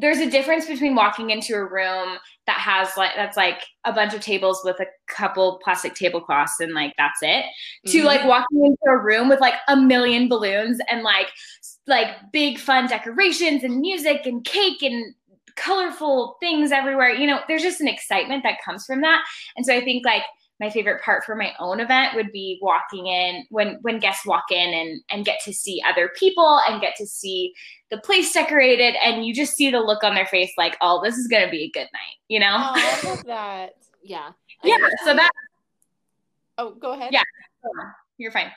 there's 0.00 0.18
a 0.18 0.30
difference 0.30 0.66
between 0.66 0.94
walking 0.94 1.30
into 1.30 1.54
a 1.54 1.64
room 1.64 2.16
that 2.46 2.56
has 2.58 2.88
like 2.96 3.10
that's 3.16 3.36
like 3.36 3.62
a 3.84 3.92
bunch 3.92 4.14
of 4.14 4.20
tables 4.20 4.60
with 4.64 4.78
a 4.80 4.86
couple 5.08 5.60
plastic 5.62 5.94
tablecloths 5.94 6.60
and 6.60 6.72
like 6.72 6.92
that's 6.96 7.22
it 7.22 7.44
mm-hmm. 7.44 7.90
to 7.92 8.04
like 8.04 8.24
walking 8.24 8.64
into 8.64 8.86
a 8.88 8.96
room 8.96 9.28
with 9.28 9.40
like 9.40 9.54
a 9.68 9.76
million 9.76 10.28
balloons 10.28 10.78
and 10.90 11.02
like 11.02 11.30
like 11.86 12.08
big 12.32 12.58
fun 12.58 12.86
decorations 12.86 13.62
and 13.62 13.80
music 13.80 14.22
and 14.24 14.44
cake 14.44 14.82
and 14.82 15.14
colorful 15.56 16.36
things 16.40 16.72
everywhere. 16.72 17.10
You 17.10 17.26
know, 17.26 17.40
there's 17.48 17.62
just 17.62 17.80
an 17.80 17.88
excitement 17.88 18.42
that 18.42 18.58
comes 18.64 18.84
from 18.84 19.00
that. 19.02 19.24
And 19.56 19.64
so 19.64 19.74
I 19.74 19.82
think 19.82 20.04
like 20.04 20.22
my 20.60 20.70
favorite 20.70 21.02
part 21.02 21.24
for 21.24 21.34
my 21.34 21.52
own 21.58 21.80
event 21.80 22.14
would 22.14 22.30
be 22.32 22.58
walking 22.62 23.06
in 23.06 23.44
when 23.50 23.78
when 23.82 23.98
guests 23.98 24.24
walk 24.24 24.44
in 24.50 24.72
and 24.72 25.00
and 25.10 25.24
get 25.24 25.40
to 25.44 25.52
see 25.52 25.82
other 25.88 26.10
people 26.16 26.60
and 26.68 26.80
get 26.80 26.94
to 26.96 27.06
see 27.06 27.52
the 27.90 27.98
place 27.98 28.32
decorated 28.32 28.94
and 29.02 29.26
you 29.26 29.34
just 29.34 29.54
see 29.54 29.70
the 29.70 29.80
look 29.80 30.04
on 30.04 30.14
their 30.14 30.26
face 30.26 30.52
like 30.56 30.76
oh 30.80 31.00
this 31.02 31.16
is 31.16 31.26
gonna 31.26 31.50
be 31.50 31.64
a 31.64 31.70
good 31.70 31.88
night 31.92 32.16
you 32.28 32.38
know? 32.38 32.56
Oh, 32.56 32.72
i 32.74 33.00
love 33.04 33.24
that. 33.24 33.74
Yeah. 34.02 34.30
Yeah 34.62 34.76
so 35.04 35.14
that 35.14 35.30
oh 36.58 36.70
go 36.74 36.92
ahead. 36.92 37.12
Yeah. 37.12 37.22
You're 38.16 38.32
fine 38.32 38.52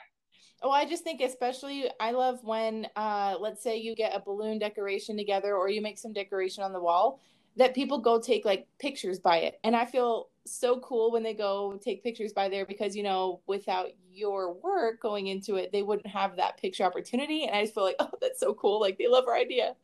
Oh, 0.60 0.70
I 0.70 0.86
just 0.86 1.04
think 1.04 1.20
especially 1.20 1.88
I 2.00 2.10
love 2.10 2.42
when 2.42 2.88
uh 2.96 3.36
let's 3.40 3.62
say 3.62 3.76
you 3.76 3.94
get 3.94 4.14
a 4.14 4.20
balloon 4.20 4.58
decoration 4.58 5.16
together 5.16 5.54
or 5.56 5.68
you 5.68 5.80
make 5.80 5.98
some 5.98 6.12
decoration 6.12 6.64
on 6.64 6.72
the 6.72 6.80
wall 6.80 7.20
that 7.56 7.74
people 7.74 7.98
go 7.98 8.20
take 8.20 8.44
like 8.44 8.66
pictures 8.80 9.18
by 9.18 9.38
it. 9.38 9.60
And 9.64 9.76
I 9.76 9.84
feel 9.84 10.28
so 10.46 10.80
cool 10.80 11.12
when 11.12 11.22
they 11.22 11.34
go 11.34 11.78
take 11.82 12.02
pictures 12.02 12.32
by 12.32 12.48
there 12.48 12.64
because 12.66 12.96
you 12.96 13.02
know 13.02 13.40
without 13.46 13.88
your 14.10 14.54
work 14.54 15.00
going 15.00 15.26
into 15.28 15.56
it 15.56 15.70
they 15.72 15.82
wouldn't 15.82 16.06
have 16.06 16.36
that 16.36 16.56
picture 16.56 16.84
opportunity 16.84 17.44
and 17.44 17.54
I 17.54 17.62
just 17.62 17.74
feel 17.74 17.84
like 17.84 17.96
oh 18.00 18.10
that's 18.20 18.40
so 18.40 18.54
cool 18.54 18.80
like 18.80 18.98
they 18.98 19.06
love 19.08 19.26
our 19.28 19.36
idea. 19.36 19.74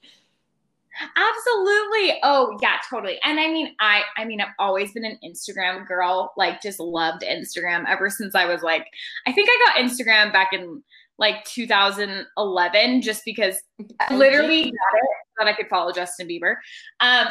Absolutely. 1.16 2.18
Oh, 2.22 2.56
yeah, 2.62 2.76
totally. 2.88 3.18
And 3.24 3.40
I 3.40 3.48
mean, 3.48 3.74
I 3.80 4.02
I 4.16 4.24
mean, 4.24 4.40
I've 4.40 4.54
always 4.58 4.92
been 4.92 5.04
an 5.04 5.18
Instagram 5.24 5.86
girl, 5.86 6.32
like 6.36 6.62
just 6.62 6.78
loved 6.78 7.22
Instagram 7.22 7.84
ever 7.88 8.10
since 8.10 8.34
I 8.34 8.46
was 8.46 8.62
like 8.62 8.86
I 9.26 9.32
think 9.32 9.48
I 9.50 9.66
got 9.66 9.84
Instagram 9.84 10.32
back 10.32 10.52
in 10.52 10.82
like 11.18 11.44
2011 11.44 13.02
just 13.02 13.24
because 13.24 13.56
I 14.00 14.14
literally 14.14 14.64
got 14.64 14.70
it 14.70 15.08
that 15.38 15.48
I 15.48 15.52
could 15.52 15.68
follow 15.68 15.92
Justin 15.92 16.28
Bieber. 16.28 16.56
Um, 17.00 17.28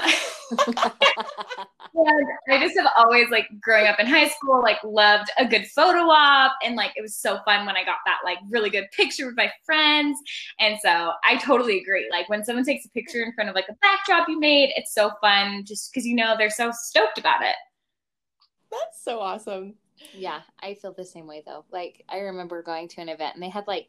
and 1.96 2.28
I 2.50 2.60
just 2.60 2.78
have 2.78 2.92
always 2.98 3.30
like 3.30 3.48
growing 3.62 3.88
up 3.88 4.00
in 4.00 4.08
high 4.08 4.28
school, 4.28 4.62
like 4.62 4.78
loved 4.84 5.30
a 5.38 5.46
good 5.46 5.66
photo 5.68 6.00
op. 6.00 6.54
And 6.64 6.76
like, 6.76 6.92
it 6.96 7.02
was 7.02 7.16
so 7.16 7.40
fun 7.46 7.66
when 7.66 7.76
I 7.76 7.84
got 7.84 7.98
that 8.06 8.20
like 8.24 8.38
really 8.50 8.70
good 8.70 8.88
picture 8.92 9.26
with 9.26 9.38
my 9.38 9.52
friends. 9.66 10.18
And 10.60 10.78
so 10.82 11.12
I 11.24 11.38
totally 11.38 11.80
agree. 11.80 12.08
Like 12.12 12.30
when 12.30 12.44
someone 12.44 12.66
takes 12.66 12.86
a 12.86 12.90
picture 12.90 13.24
in 13.24 13.34
front 13.34 13.50
of 13.50 13.56
like 13.56 13.70
a 13.70 13.76
backdrop 13.82 14.28
you 14.30 14.40
made, 14.40 14.72
it's 14.76 14.94
so 14.94 15.12
fun 15.22 15.64
just 15.66 15.92
because, 15.92 16.06
you 16.06 16.16
know, 16.16 16.36
they're 16.38 16.50
so 16.50 16.72
stoked 16.74 17.18
about 17.18 17.42
it. 17.42 17.56
That's 18.72 19.04
so 19.04 19.20
awesome. 19.20 19.76
Yeah, 20.16 20.42
I 20.62 20.74
feel 20.74 20.94
the 20.94 21.06
same 21.06 21.28
way 21.28 21.44
though. 21.46 21.66
Like 21.72 22.04
I 22.10 22.20
remember 22.20 22.62
going 22.62 22.88
to 22.90 23.02
an 23.02 23.10
event 23.10 23.36
and 23.36 23.44
they 23.44 23.50
had 23.50 23.68
like 23.68 23.88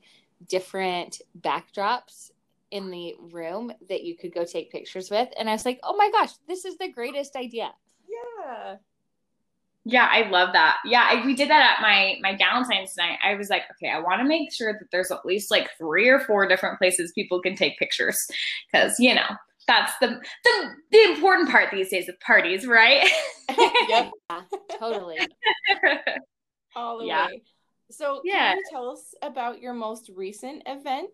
different 0.48 1.20
backdrops 1.40 2.30
in 2.70 2.90
the 2.90 3.14
room 3.32 3.72
that 3.88 4.04
you 4.04 4.16
could 4.16 4.34
go 4.34 4.44
take 4.44 4.72
pictures 4.72 5.10
with. 5.10 5.28
And 5.38 5.48
I 5.48 5.52
was 5.52 5.64
like, 5.64 5.80
oh 5.82 5.96
my 5.96 6.10
gosh, 6.10 6.30
this 6.48 6.64
is 6.64 6.76
the 6.78 6.88
greatest 6.88 7.36
idea. 7.36 7.72
Yeah. 8.08 8.76
Yeah, 9.86 10.08
I 10.10 10.30
love 10.30 10.54
that. 10.54 10.78
Yeah, 10.86 11.06
I, 11.06 11.26
we 11.26 11.34
did 11.34 11.50
that 11.50 11.76
at 11.76 11.82
my 11.82 12.16
my 12.22 12.34
Valentine's 12.36 12.96
night. 12.96 13.18
I 13.22 13.34
was 13.34 13.50
like, 13.50 13.64
okay, 13.72 13.90
I 13.90 14.00
want 14.00 14.20
to 14.20 14.26
make 14.26 14.50
sure 14.50 14.72
that 14.72 14.90
there's 14.90 15.10
at 15.10 15.26
least 15.26 15.50
like 15.50 15.68
three 15.76 16.08
or 16.08 16.20
four 16.20 16.48
different 16.48 16.78
places 16.78 17.12
people 17.14 17.42
can 17.42 17.54
take 17.54 17.78
pictures, 17.78 18.26
because 18.72 18.98
you 18.98 19.14
know 19.14 19.28
that's 19.66 19.92
the 20.00 20.20
the 20.44 20.68
the 20.90 21.02
important 21.12 21.50
part 21.50 21.70
these 21.70 21.90
days 21.90 22.08
of 22.08 22.18
parties, 22.20 22.66
right? 22.66 23.08
yep, 23.88 24.10
yeah, 24.30 24.40
totally. 24.78 25.18
All 26.76 26.98
the 26.98 27.06
yeah. 27.06 27.26
way. 27.26 27.42
So, 27.90 28.20
yeah. 28.24 28.50
can 28.50 28.58
you 28.58 28.64
tell 28.70 28.90
us 28.90 29.14
about 29.22 29.60
your 29.60 29.74
most 29.74 30.10
recent 30.14 30.62
event? 30.66 31.10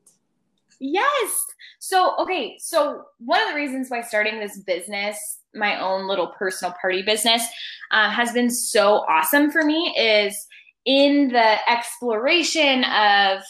Yes. 0.78 1.44
So, 1.78 2.14
okay. 2.20 2.56
So, 2.58 3.02
one 3.18 3.42
of 3.42 3.48
the 3.48 3.54
reasons 3.54 3.90
why 3.90 4.00
starting 4.00 4.40
this 4.40 4.58
business, 4.60 5.40
my 5.54 5.78
own 5.80 6.08
little 6.08 6.28
personal 6.38 6.74
party 6.80 7.02
business, 7.02 7.46
uh, 7.90 8.10
has 8.10 8.32
been 8.32 8.50
so 8.50 9.04
awesome 9.08 9.50
for 9.50 9.62
me 9.62 9.94
is 9.98 10.46
in 10.86 11.28
the 11.28 11.70
exploration 11.70 12.84
of 12.84 13.42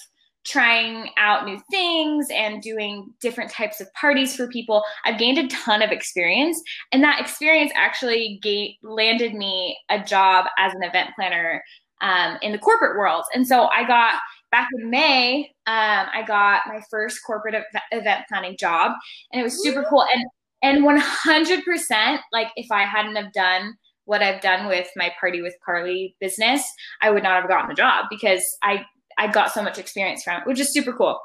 trying 0.44 1.10
out 1.16 1.44
new 1.44 1.60
things 1.70 2.28
and 2.32 2.62
doing 2.62 3.12
different 3.20 3.50
types 3.50 3.80
of 3.80 3.92
parties 3.94 4.34
for 4.34 4.48
people 4.48 4.82
i've 5.04 5.18
gained 5.18 5.38
a 5.38 5.46
ton 5.48 5.82
of 5.82 5.90
experience 5.90 6.60
and 6.92 7.02
that 7.02 7.20
experience 7.20 7.70
actually 7.74 8.40
landed 8.82 9.34
me 9.34 9.76
a 9.90 10.02
job 10.02 10.46
as 10.58 10.72
an 10.74 10.82
event 10.82 11.10
planner 11.14 11.62
um, 12.02 12.38
in 12.40 12.52
the 12.52 12.58
corporate 12.58 12.96
world 12.96 13.24
and 13.34 13.46
so 13.46 13.68
i 13.74 13.86
got 13.86 14.14
back 14.50 14.68
in 14.76 14.90
May, 14.90 15.44
um, 15.66 16.06
I 16.12 16.24
got 16.26 16.62
my 16.66 16.80
first 16.90 17.20
corporate 17.24 17.62
event 17.92 18.24
planning 18.28 18.56
job, 18.58 18.92
and 19.32 19.40
it 19.40 19.44
was 19.44 19.62
super 19.62 19.84
cool. 19.88 20.04
And 20.12 20.24
and 20.62 20.84
100%, 20.84 22.18
like 22.32 22.48
if 22.54 22.70
I 22.70 22.82
hadn't 22.82 23.16
have 23.16 23.32
done 23.32 23.74
what 24.04 24.22
I've 24.22 24.42
done 24.42 24.66
with 24.66 24.88
my 24.94 25.10
party 25.18 25.40
with 25.40 25.54
Carly 25.64 26.14
business, 26.20 26.62
I 27.00 27.10
would 27.10 27.22
not 27.22 27.40
have 27.40 27.48
gotten 27.48 27.68
the 27.68 27.74
job 27.74 28.06
because 28.10 28.44
I 28.62 28.84
I 29.18 29.30
got 29.30 29.52
so 29.52 29.62
much 29.62 29.78
experience 29.78 30.22
from 30.22 30.42
which 30.42 30.60
is 30.60 30.72
super 30.72 30.92
cool. 30.92 31.18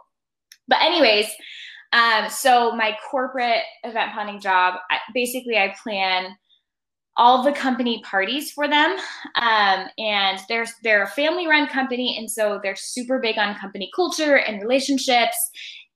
But 0.67 0.81
anyways, 0.81 1.27
um, 1.93 2.29
so 2.29 2.75
my 2.75 2.97
corporate 3.09 3.61
event 3.83 4.13
planning 4.13 4.39
job, 4.39 4.75
I, 4.89 4.97
basically 5.13 5.57
I 5.57 5.75
plan 5.81 6.35
all 7.17 7.43
the 7.43 7.51
company 7.51 8.01
parties 8.03 8.51
for 8.51 8.67
them. 8.67 8.97
Um, 9.35 9.87
and 9.97 10.39
they're, 10.49 10.65
they're 10.83 11.03
a 11.03 11.07
family 11.07 11.47
run 11.47 11.67
company. 11.67 12.17
And 12.17 12.29
so 12.29 12.59
they're 12.61 12.75
super 12.75 13.19
big 13.19 13.37
on 13.37 13.55
company 13.55 13.89
culture 13.95 14.37
and 14.37 14.61
relationships. 14.61 15.37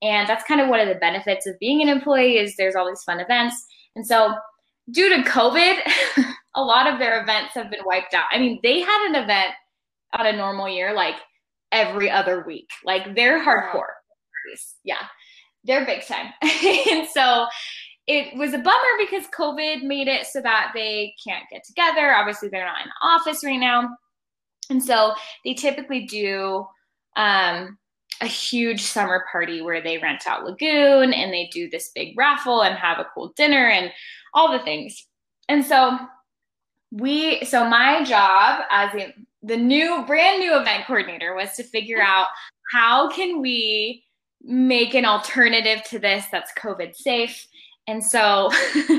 And 0.02 0.26
that's 0.28 0.44
kind 0.44 0.60
of 0.60 0.68
one 0.68 0.80
of 0.80 0.88
the 0.88 0.94
benefits 0.94 1.46
of 1.46 1.58
being 1.58 1.82
an 1.82 1.88
employee 1.88 2.38
is 2.38 2.56
there's 2.56 2.74
all 2.74 2.88
these 2.88 3.02
fun 3.02 3.20
events. 3.20 3.62
And 3.96 4.06
so 4.06 4.34
due 4.90 5.10
to 5.10 5.22
COVID, 5.28 5.76
a 6.54 6.62
lot 6.62 6.90
of 6.90 6.98
their 6.98 7.22
events 7.22 7.54
have 7.54 7.70
been 7.70 7.84
wiped 7.84 8.14
out. 8.14 8.24
I 8.32 8.38
mean, 8.38 8.58
they 8.62 8.80
had 8.80 9.08
an 9.08 9.22
event 9.22 9.52
on 10.18 10.26
a 10.26 10.36
normal 10.36 10.68
year, 10.68 10.94
like 10.94 11.16
every 11.72 12.10
other 12.10 12.44
week. 12.46 12.68
Like 12.84 13.14
they're 13.14 13.44
hardcore. 13.44 13.84
Yeah. 14.84 15.02
They're 15.64 15.84
big 15.84 16.04
time. 16.06 16.32
and 16.42 17.08
so 17.08 17.46
it 18.06 18.36
was 18.36 18.54
a 18.54 18.58
bummer 18.58 18.96
because 18.98 19.24
COVID 19.36 19.82
made 19.82 20.08
it 20.08 20.26
so 20.26 20.40
that 20.40 20.72
they 20.74 21.14
can't 21.24 21.44
get 21.50 21.62
together. 21.64 22.12
Obviously, 22.12 22.48
they're 22.48 22.64
not 22.64 22.82
in 22.82 22.88
the 22.88 23.06
office 23.06 23.44
right 23.44 23.60
now. 23.60 23.88
And 24.70 24.82
so 24.82 25.14
they 25.44 25.54
typically 25.54 26.06
do 26.06 26.66
um, 27.16 27.78
a 28.20 28.26
huge 28.26 28.82
summer 28.82 29.24
party 29.30 29.62
where 29.62 29.82
they 29.82 29.98
rent 29.98 30.26
out 30.26 30.44
Lagoon 30.44 31.12
and 31.12 31.32
they 31.32 31.48
do 31.52 31.68
this 31.68 31.90
big 31.94 32.16
raffle 32.16 32.62
and 32.62 32.76
have 32.76 32.98
a 32.98 33.06
cool 33.14 33.32
dinner 33.36 33.68
and 33.68 33.90
all 34.34 34.52
the 34.52 34.64
things. 34.64 35.06
And 35.48 35.64
so 35.64 35.98
we, 36.90 37.44
so 37.44 37.68
my 37.68 38.04
job 38.04 38.64
as 38.70 38.94
a, 38.94 39.14
the 39.42 39.56
new, 39.56 40.04
brand 40.06 40.40
new 40.40 40.58
event 40.58 40.86
coordinator 40.86 41.34
was 41.34 41.52
to 41.54 41.62
figure 41.62 42.00
out 42.00 42.26
how 42.72 43.08
can 43.10 43.40
we 43.40 44.04
make 44.42 44.94
an 44.94 45.04
alternative 45.04 45.82
to 45.84 45.98
this 45.98 46.24
that's 46.30 46.52
COVID 46.58 46.94
safe 46.94 47.46
and 47.86 48.04
so 48.04 48.50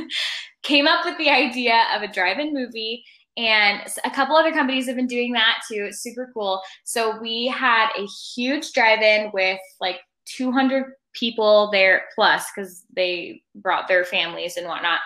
came 0.63 0.88
up 0.88 1.05
with 1.05 1.17
the 1.17 1.29
idea 1.29 1.86
of 1.95 2.01
a 2.01 2.12
drive-in 2.12 2.53
movie 2.53 3.03
and 3.38 3.81
a 4.03 4.12
couple 4.12 4.36
other 4.36 4.51
companies 4.51 4.88
have 4.88 4.98
been 4.98 5.07
doing 5.07 5.31
that 5.31 5.62
too. 5.69 5.86
It's 5.86 6.03
super 6.03 6.29
cool. 6.33 6.62
So 6.83 7.19
we 7.21 7.48
had 7.48 7.88
a 7.98 8.05
huge 8.36 8.74
drive-in 8.74 9.31
with 9.33 9.60
like 9.79 10.01
200 10.25 10.93
people 11.13 11.69
there 11.71 12.03
plus 12.13 12.45
because 12.53 12.83
they 12.93 13.41
brought 13.55 13.88
their 13.88 14.03
families 14.03 14.57
and 14.57 14.67
whatnot. 14.67 15.00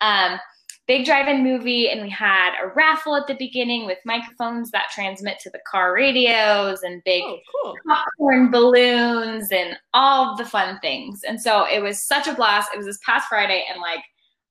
Um, 0.00 0.38
big 0.86 1.04
drive-in 1.04 1.42
movie, 1.42 1.88
and 1.88 2.02
we 2.02 2.10
had 2.10 2.52
a 2.62 2.68
raffle 2.74 3.16
at 3.16 3.26
the 3.26 3.34
beginning 3.34 3.86
with 3.86 3.98
microphones 4.04 4.70
that 4.70 4.90
transmit 4.92 5.38
to 5.40 5.50
the 5.50 5.60
car 5.70 5.94
radios 5.94 6.82
and 6.82 7.02
big 7.04 7.22
oh, 7.24 7.38
cool. 7.62 7.74
popcorn 7.88 8.50
balloons 8.50 9.50
and 9.50 9.76
all 9.94 10.36
the 10.36 10.44
fun 10.44 10.78
things. 10.80 11.22
And 11.26 11.40
so 11.40 11.66
it 11.66 11.82
was 11.82 12.06
such 12.06 12.26
a 12.26 12.34
blast. 12.34 12.70
It 12.74 12.76
was 12.76 12.86
this 12.86 12.98
past 13.04 13.28
Friday, 13.28 13.64
and 13.70 13.80
like, 13.80 14.04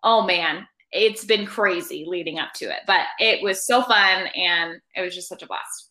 oh 0.04 0.26
man, 0.26 0.68
it's 0.92 1.26
been 1.26 1.46
crazy 1.46 2.06
leading 2.08 2.40
up 2.40 2.54
to 2.56 2.66
it, 2.66 2.82
but 2.88 3.02
it 3.20 3.44
was 3.44 3.66
so 3.66 3.82
fun, 3.84 4.28
and 4.36 4.80
it 4.96 5.02
was 5.02 5.16
just 5.16 5.30
such 5.30 5.44
a 5.44 5.48
blast. 5.48 5.90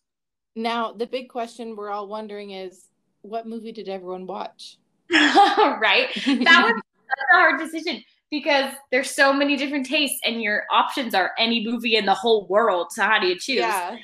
Now, 0.55 0.91
the 0.91 1.07
big 1.07 1.29
question 1.29 1.75
we're 1.75 1.89
all 1.89 2.07
wondering 2.07 2.51
is, 2.51 2.87
what 3.21 3.47
movie 3.47 3.71
did 3.71 3.89
everyone 3.89 4.27
watch? 4.27 4.77
right, 5.11 6.09
that 6.15 6.63
was 6.63 6.81
a 7.33 7.35
hard 7.35 7.59
decision 7.59 8.03
because 8.33 8.73
there's 8.89 9.11
so 9.11 9.31
many 9.31 9.55
different 9.55 9.85
tastes 9.85 10.19
and 10.25 10.41
your 10.41 10.63
options 10.71 11.13
are 11.13 11.33
any 11.37 11.63
movie 11.63 11.97
in 11.97 12.05
the 12.07 12.15
whole 12.15 12.47
world. 12.47 12.87
So 12.89 13.03
how 13.03 13.19
do 13.19 13.27
you 13.27 13.35
choose? 13.35 13.57
Yeah. 13.57 13.95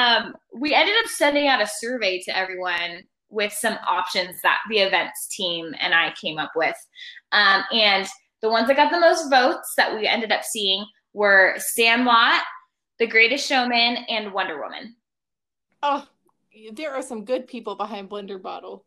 Um, 0.00 0.34
we 0.54 0.72
ended 0.72 0.94
up 1.04 1.10
sending 1.10 1.46
out 1.46 1.60
a 1.60 1.66
survey 1.66 2.22
to 2.22 2.34
everyone 2.34 3.04
with 3.28 3.52
some 3.52 3.76
options 3.86 4.40
that 4.40 4.60
the 4.70 4.78
events 4.78 5.28
team 5.28 5.74
and 5.78 5.92
I 5.94 6.14
came 6.18 6.38
up 6.38 6.52
with. 6.56 6.74
Um, 7.32 7.64
and 7.70 8.06
the 8.40 8.48
ones 8.48 8.66
that 8.68 8.76
got 8.76 8.90
the 8.90 8.98
most 8.98 9.28
votes 9.28 9.74
that 9.76 9.94
we 9.94 10.06
ended 10.06 10.32
up 10.32 10.42
seeing 10.42 10.82
were 11.12 11.54
Sandlot, 11.58 12.40
The 12.98 13.06
Greatest 13.06 13.46
Showman, 13.46 14.06
and 14.08 14.32
Wonder 14.32 14.58
Woman. 14.58 14.96
Oh, 15.82 16.06
there 16.72 16.94
are 16.94 17.02
some 17.02 17.26
good 17.26 17.46
people 17.46 17.74
behind 17.74 18.08
Blender 18.08 18.40
Bottle. 18.40 18.86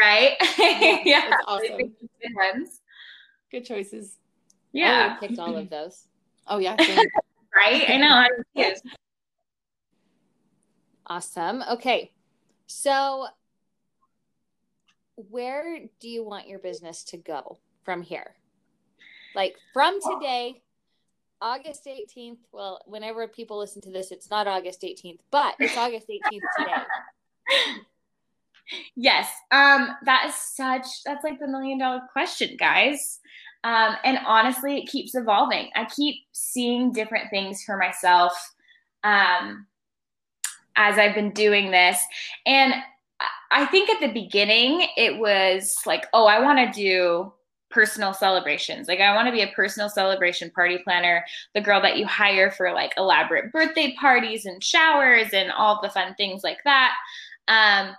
Right? 0.00 0.36
Yeah. 0.58 1.00
yeah. 1.04 1.30
awesome. 1.48 1.76
Good 2.22 2.34
ones. 2.36 2.80
Good 3.50 3.64
choices. 3.64 4.18
Yeah. 4.72 5.16
I 5.16 5.26
picked 5.26 5.38
all 5.38 5.56
of 5.56 5.70
those. 5.70 6.04
Oh 6.50 6.56
yeah. 6.56 6.76
right? 7.54 7.84
I 7.90 7.98
know. 7.98 8.64
Awesome. 11.06 11.62
Okay. 11.72 12.10
So, 12.68 13.26
where 15.16 15.80
do 16.00 16.08
you 16.08 16.24
want 16.24 16.48
your 16.48 16.58
business 16.58 17.04
to 17.04 17.18
go 17.18 17.58
from 17.84 18.00
here? 18.00 18.34
Like 19.34 19.56
from 19.72 19.98
today, 20.00 20.62
August 21.40 21.86
18th. 21.86 22.38
Well, 22.52 22.80
whenever 22.86 23.26
people 23.28 23.58
listen 23.58 23.82
to 23.82 23.90
this, 23.90 24.10
it's 24.10 24.30
not 24.30 24.46
August 24.46 24.82
18th, 24.82 25.18
but 25.30 25.54
it's 25.58 25.76
August 25.76 26.08
18th 26.08 26.40
today. 26.58 27.80
yes. 28.96 29.30
Um, 29.50 29.96
that 30.04 30.26
is 30.28 30.34
such 30.34 30.86
that's 31.04 31.24
like 31.24 31.38
the 31.38 31.48
million 31.48 31.78
dollar 31.78 32.02
question, 32.12 32.56
guys. 32.58 33.20
Um, 33.64 33.96
and 34.04 34.18
honestly, 34.26 34.78
it 34.78 34.88
keeps 34.88 35.14
evolving. 35.14 35.70
I 35.74 35.84
keep 35.86 36.16
seeing 36.32 36.92
different 36.92 37.30
things 37.30 37.62
for 37.64 37.76
myself 37.76 38.32
um, 39.04 39.66
as 40.76 40.98
I've 40.98 41.14
been 41.14 41.32
doing 41.32 41.70
this. 41.70 42.00
And 42.46 42.74
I 43.50 43.66
think 43.66 43.90
at 43.90 44.00
the 44.00 44.12
beginning, 44.12 44.86
it 44.96 45.18
was 45.18 45.76
like, 45.86 46.06
oh, 46.12 46.26
I 46.26 46.40
want 46.40 46.58
to 46.58 46.80
do 46.80 47.32
personal 47.70 48.14
celebrations. 48.14 48.88
Like 48.88 49.00
I 49.00 49.14
want 49.14 49.26
to 49.26 49.32
be 49.32 49.42
a 49.42 49.48
personal 49.48 49.88
celebration 49.88 50.50
party 50.50 50.78
planner, 50.78 51.24
the 51.54 51.60
girl 51.60 51.80
that 51.82 51.98
you 51.98 52.06
hire 52.06 52.50
for 52.50 52.72
like 52.72 52.92
elaborate 52.96 53.52
birthday 53.52 53.94
parties 54.00 54.46
and 54.46 54.62
showers 54.62 55.32
and 55.32 55.50
all 55.50 55.80
the 55.82 55.90
fun 55.90 56.14
things 56.14 56.42
like 56.42 56.58
that. 56.64 56.94
Um, 57.48 57.94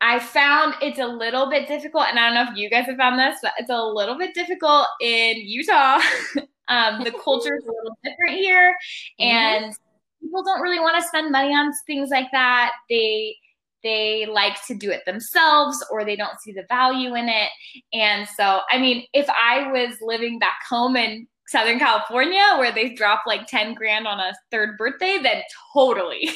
I 0.00 0.18
found 0.20 0.74
it's 0.80 0.98
a 0.98 1.06
little 1.06 1.50
bit 1.50 1.66
difficult, 1.66 2.06
and 2.08 2.18
I 2.18 2.26
don't 2.26 2.34
know 2.34 2.52
if 2.52 2.56
you 2.56 2.70
guys 2.70 2.86
have 2.86 2.96
found 2.96 3.18
this, 3.18 3.38
but 3.42 3.52
it's 3.58 3.70
a 3.70 3.82
little 3.82 4.16
bit 4.16 4.34
difficult 4.34 4.86
in 5.00 5.36
Utah. 5.38 6.00
um, 6.68 7.02
the 7.02 7.12
culture 7.24 7.56
is 7.56 7.64
a 7.64 7.72
little 7.72 7.98
different 8.04 8.38
here, 8.38 8.76
mm-hmm. 9.20 9.24
and 9.24 9.74
people 10.22 10.44
don't 10.44 10.60
really 10.60 10.80
want 10.80 11.00
to 11.00 11.08
spend 11.08 11.32
money 11.32 11.54
on 11.54 11.72
things 11.86 12.10
like 12.10 12.28
that. 12.32 12.72
They 12.88 13.34
they 13.82 14.26
like 14.26 14.64
to 14.66 14.74
do 14.74 14.90
it 14.90 15.04
themselves 15.06 15.84
or 15.90 16.04
they 16.04 16.16
don't 16.16 16.40
see 16.40 16.52
the 16.52 16.64
value 16.68 17.14
in 17.14 17.28
it. 17.28 17.48
And 17.92 18.26
so, 18.36 18.60
I 18.70 18.78
mean, 18.78 19.06
if 19.12 19.28
I 19.30 19.70
was 19.70 19.96
living 20.00 20.40
back 20.40 20.58
home 20.68 20.96
in 20.96 21.28
Southern 21.48 21.78
California 21.78 22.42
where 22.58 22.72
they 22.72 22.90
drop 22.90 23.22
like 23.26 23.46
10 23.46 23.74
grand 23.74 24.06
on 24.06 24.20
a 24.20 24.34
third 24.50 24.76
birthday, 24.76 25.18
then 25.22 25.42
totally. 25.72 26.30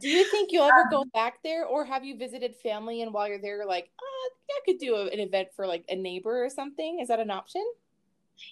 do 0.00 0.08
you 0.08 0.24
think 0.24 0.50
you'll 0.50 0.64
ever 0.64 0.86
go 0.90 1.04
back 1.14 1.38
there 1.44 1.64
or 1.64 1.84
have 1.84 2.04
you 2.04 2.16
visited 2.16 2.56
family 2.56 3.02
and 3.02 3.12
while 3.12 3.28
you're 3.28 3.40
there, 3.40 3.64
like, 3.64 3.90
oh, 4.02 4.30
I 4.50 4.60
could 4.64 4.78
do 4.78 4.96
a, 4.96 5.06
an 5.06 5.20
event 5.20 5.48
for 5.54 5.66
like 5.66 5.84
a 5.88 5.94
neighbor 5.94 6.44
or 6.44 6.50
something? 6.50 6.98
Is 7.00 7.08
that 7.08 7.20
an 7.20 7.30
option? 7.30 7.64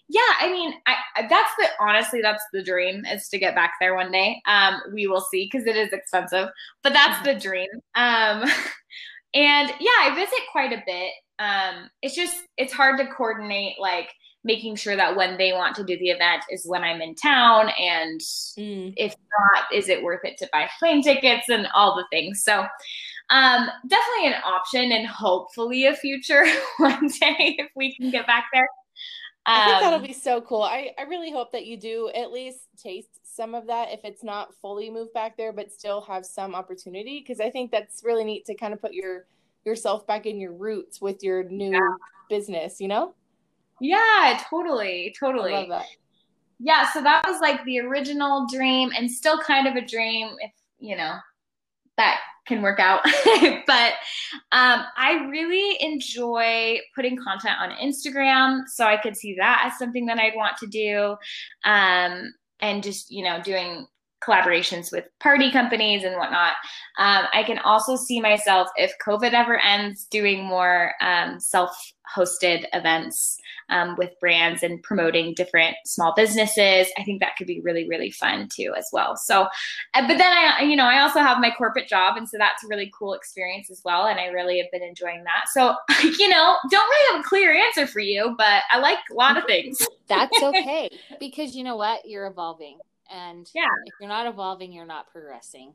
yeah 0.08 0.20
i 0.40 0.50
mean 0.50 0.74
I, 0.86 0.96
that's 1.28 1.50
the 1.58 1.68
honestly 1.80 2.20
that's 2.20 2.42
the 2.52 2.60
dream 2.60 3.04
is 3.04 3.28
to 3.28 3.38
get 3.38 3.54
back 3.54 3.74
there 3.80 3.94
one 3.94 4.10
day 4.10 4.42
um 4.46 4.80
we 4.92 5.06
will 5.06 5.20
see 5.20 5.48
because 5.50 5.64
it 5.64 5.76
is 5.76 5.92
expensive 5.92 6.48
but 6.82 6.92
that's 6.92 7.24
the 7.24 7.34
dream 7.34 7.68
um 7.94 8.42
and 9.34 9.72
yeah 9.78 9.98
i 10.02 10.12
visit 10.12 10.40
quite 10.50 10.72
a 10.72 10.82
bit 10.84 11.12
um 11.38 11.88
it's 12.02 12.16
just 12.16 12.34
it's 12.56 12.72
hard 12.72 12.98
to 12.98 13.06
coordinate 13.06 13.78
like 13.78 14.12
making 14.46 14.76
sure 14.76 14.96
that 14.96 15.16
when 15.16 15.36
they 15.36 15.52
want 15.52 15.74
to 15.76 15.84
do 15.84 15.98
the 15.98 16.08
event 16.08 16.42
is 16.50 16.66
when 16.66 16.82
i'm 16.82 17.02
in 17.02 17.14
town 17.14 17.70
and 17.78 18.20
mm. 18.20 18.94
if 18.96 19.14
not 19.38 19.64
is 19.74 19.88
it 19.88 20.02
worth 20.02 20.24
it 20.24 20.38
to 20.38 20.48
buy 20.52 20.68
plane 20.78 21.02
tickets 21.02 21.48
and 21.48 21.68
all 21.74 21.96
the 21.96 22.06
things 22.10 22.42
so 22.42 22.60
um 23.30 23.68
definitely 23.88 24.28
an 24.28 24.42
option 24.44 24.92
and 24.92 25.06
hopefully 25.06 25.86
a 25.86 25.94
future 25.94 26.44
one 26.78 27.08
day 27.08 27.56
if 27.58 27.68
we 27.74 27.94
can 27.96 28.10
get 28.10 28.26
back 28.26 28.46
there 28.52 28.68
I 29.48 29.64
think 29.64 29.80
that'll 29.80 30.00
um, 30.00 30.02
be 30.02 30.12
so 30.12 30.40
cool. 30.40 30.62
I, 30.62 30.90
I 30.98 31.02
really 31.02 31.30
hope 31.30 31.52
that 31.52 31.66
you 31.66 31.76
do 31.76 32.10
at 32.16 32.32
least 32.32 32.66
taste 32.76 33.20
some 33.22 33.54
of 33.54 33.68
that 33.68 33.92
if 33.92 34.00
it's 34.02 34.24
not 34.24 34.52
fully 34.54 34.90
moved 34.90 35.12
back 35.12 35.36
there, 35.36 35.52
but 35.52 35.70
still 35.70 36.00
have 36.00 36.26
some 36.26 36.52
opportunity. 36.52 37.22
Cause 37.24 37.38
I 37.38 37.50
think 37.50 37.70
that's 37.70 38.02
really 38.02 38.24
neat 38.24 38.44
to 38.46 38.56
kind 38.56 38.74
of 38.74 38.80
put 38.80 38.92
your 38.92 39.26
yourself 39.64 40.06
back 40.06 40.26
in 40.26 40.40
your 40.40 40.52
roots 40.52 41.00
with 41.00 41.22
your 41.22 41.44
new 41.44 41.72
yeah. 41.72 41.94
business, 42.28 42.80
you 42.80 42.88
know? 42.88 43.14
Yeah, 43.80 44.40
totally. 44.48 45.14
Totally. 45.18 45.54
I 45.54 45.60
love 45.60 45.68
that. 45.68 45.86
Yeah, 46.58 46.90
so 46.90 47.02
that 47.02 47.26
was 47.26 47.40
like 47.40 47.62
the 47.64 47.80
original 47.80 48.46
dream 48.50 48.90
and 48.96 49.10
still 49.10 49.38
kind 49.38 49.66
of 49.66 49.76
a 49.76 49.86
dream 49.86 50.36
if, 50.40 50.52
you 50.78 50.96
know, 50.96 51.16
that 51.98 52.20
can 52.46 52.62
work 52.62 52.78
out. 52.80 53.02
but 53.66 53.92
um, 54.52 54.84
I 54.96 55.26
really 55.28 55.76
enjoy 55.80 56.78
putting 56.94 57.16
content 57.16 57.58
on 57.60 57.70
Instagram. 57.72 58.62
So 58.68 58.86
I 58.86 58.96
could 58.96 59.16
see 59.16 59.34
that 59.38 59.64
as 59.66 59.78
something 59.78 60.06
that 60.06 60.18
I'd 60.18 60.36
want 60.36 60.56
to 60.58 60.66
do. 60.66 61.16
Um, 61.64 62.32
and 62.60 62.82
just, 62.82 63.10
you 63.10 63.22
know, 63.22 63.42
doing 63.42 63.86
collaborations 64.26 64.92
with 64.92 65.04
party 65.20 65.50
companies 65.50 66.04
and 66.04 66.16
whatnot. 66.16 66.54
Um, 66.98 67.24
I 67.32 67.42
can 67.44 67.58
also 67.58 67.96
see 67.96 68.20
myself, 68.20 68.68
if 68.76 68.92
COVID 69.06 69.32
ever 69.32 69.58
ends, 69.58 70.06
doing 70.10 70.44
more 70.44 70.92
um, 71.00 71.38
self 71.38 71.92
hosted 72.14 72.64
events 72.72 73.36
um, 73.68 73.96
with 73.96 74.10
brands 74.20 74.62
and 74.62 74.82
promoting 74.82 75.34
different 75.34 75.76
small 75.84 76.12
businesses. 76.14 76.88
I 76.96 77.02
think 77.04 77.20
that 77.20 77.36
could 77.36 77.46
be 77.46 77.60
really, 77.60 77.88
really 77.88 78.10
fun 78.10 78.48
too, 78.54 78.72
as 78.76 78.88
well. 78.92 79.16
So, 79.16 79.42
uh, 79.94 80.06
but 80.06 80.18
then 80.18 80.32
I, 80.32 80.62
you 80.62 80.76
know, 80.76 80.84
I 80.84 81.00
also 81.00 81.20
have 81.20 81.38
my 81.40 81.50
corporate 81.50 81.88
job. 81.88 82.16
And 82.16 82.28
so 82.28 82.38
that's 82.38 82.64
a 82.64 82.68
really 82.68 82.92
cool 82.96 83.14
experience 83.14 83.70
as 83.70 83.82
well. 83.84 84.06
And 84.06 84.20
I 84.20 84.26
really 84.26 84.58
have 84.58 84.70
been 84.72 84.82
enjoying 84.82 85.24
that. 85.24 85.46
So, 85.52 85.74
you 86.18 86.28
know, 86.28 86.56
don't 86.70 86.88
really 86.88 87.16
have 87.16 87.24
a 87.24 87.28
clear 87.28 87.54
answer 87.54 87.86
for 87.86 88.00
you, 88.00 88.34
but 88.38 88.62
I 88.70 88.78
like 88.78 88.98
a 89.10 89.14
lot 89.14 89.36
of 89.36 89.44
things. 89.44 89.86
that's 90.08 90.42
okay 90.42 90.90
because 91.18 91.56
you 91.56 91.64
know 91.64 91.76
what? 91.76 92.08
You're 92.08 92.26
evolving. 92.26 92.78
And 93.12 93.48
yeah, 93.54 93.68
if 93.84 93.94
you're 94.00 94.08
not 94.08 94.26
evolving, 94.26 94.72
you're 94.72 94.86
not 94.86 95.10
progressing. 95.10 95.74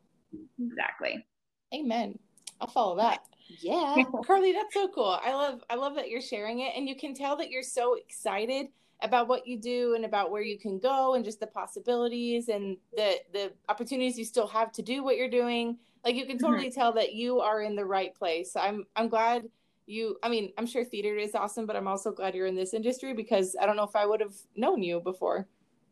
Exactly. 0.60 1.26
Amen. 1.74 2.18
I'll 2.60 2.68
follow 2.68 2.98
that. 2.98 3.20
Yeah. 3.60 4.04
Carly, 4.26 4.54
that's 4.54 4.74
so 4.74 4.88
cool. 4.88 5.20
I 5.24 5.34
love 5.34 5.64
I 5.70 5.76
love 5.76 5.96
that 5.96 6.10
you're 6.10 6.22
sharing 6.22 6.60
it 6.60 6.74
and 6.76 6.88
you 6.88 6.96
can 6.96 7.14
tell 7.14 7.36
that 7.38 7.50
you're 7.50 7.64
so 7.64 7.96
excited 7.96 8.68
about 9.02 9.28
what 9.28 9.48
you 9.48 9.60
do 9.60 9.96
and 9.96 10.06
about 10.06 10.30
where 10.30 10.44
you 10.44 10.60
can 10.60 10.80
go 10.80 11.16
and 11.16 11.26
just 11.26 11.40
the 11.40 11.48
possibilities 11.48 12.50
and 12.50 12.78
the 12.96 13.16
the 13.34 13.52
opportunities 13.70 14.18
you 14.18 14.26
still 14.26 14.48
have 14.48 14.72
to 14.74 14.82
do 14.82 15.04
what 15.04 15.18
you're 15.18 15.30
doing. 15.30 15.78
Like 16.06 16.16
you 16.16 16.26
can 16.26 16.38
mm-hmm. 16.38 16.46
totally 16.46 16.70
mm-hmm. 16.70 16.80
tell 16.80 16.94
that 16.94 17.14
you 17.14 17.40
are 17.40 17.62
in 17.62 17.76
the 17.76 17.86
right 17.86 18.14
place. 18.14 18.56
I'm 18.56 18.86
I'm 18.96 19.10
glad 19.10 19.50
you 19.88 20.18
I 20.24 20.30
mean, 20.30 20.54
I'm 20.58 20.68
sure 20.68 20.86
theater 20.86 21.18
is 21.18 21.36
awesome, 21.36 21.66
but 21.66 21.76
I'm 21.76 21.88
also 21.88 22.12
glad 22.12 22.36
you're 22.36 22.48
in 22.48 22.56
this 22.56 22.74
industry 22.74 23.14
because 23.14 23.56
I 23.60 23.66
don't 23.66 23.76
know 23.76 23.84
if 23.84 23.96
I 23.96 24.06
would 24.06 24.22
have 24.22 24.36
known 24.56 24.84
you 24.84 25.00
before. 25.02 25.48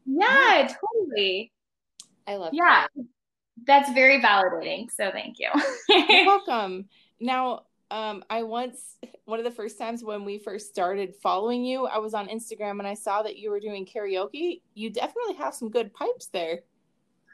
Yeah, 0.10 0.68
totally. 0.68 1.52
I 2.28 2.36
love 2.36 2.54
it. 2.54 2.58
yeah. 2.58 2.88
That. 2.96 3.06
That's 3.66 3.92
very 3.92 4.22
validating. 4.22 4.90
So 4.90 5.12
thank 5.12 5.38
you. 5.40 5.50
You're 5.90 6.26
welcome. 6.26 6.86
Now, 7.20 7.64
um, 7.92 8.24
I 8.30 8.44
once 8.44 8.98
one 9.26 9.40
of 9.40 9.46
the 9.46 9.52
first 9.52 9.78
times 9.78 10.04
when 10.04 10.24
we 10.24 10.38
first 10.38 10.70
started 10.70 11.16
following 11.16 11.66
you, 11.66 11.86
I 11.86 11.98
was 11.98 12.14
on 12.14 12.28
Instagram 12.28 12.80
and 12.80 12.88
I 12.88 12.94
saw 12.94 13.24
that 13.24 13.38
you 13.38 13.50
were 13.50 13.60
doing 13.60 13.86
karaoke. 13.86 14.62
You 14.76 14.90
definitely 14.90 15.36
have 15.36 15.54
some 15.54 15.70
good 15.70 15.94
pipes 15.94 16.28
there. 16.28 16.62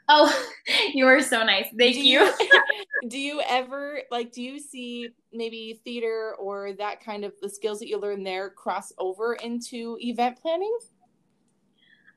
Oh, 0.08 0.46
you 0.94 1.06
are 1.06 1.20
so 1.20 1.42
nice. 1.42 1.66
Thank 1.76 1.94
do 1.94 2.06
you. 2.06 2.24
you. 2.40 2.62
do 3.08 3.18
you 3.18 3.42
ever 3.46 4.00
like 4.10 4.32
do 4.32 4.42
you 4.42 4.58
see 4.58 5.10
maybe 5.32 5.80
theater 5.84 6.34
or 6.38 6.72
that 6.74 7.04
kind 7.04 7.24
of 7.24 7.32
the 7.40 7.48
skills 7.48 7.78
that 7.80 7.88
you 7.88 7.98
learn 7.98 8.22
there 8.22 8.50
cross 8.50 8.92
over 8.98 9.34
into 9.34 9.98
event 10.00 10.38
planning? 10.40 10.76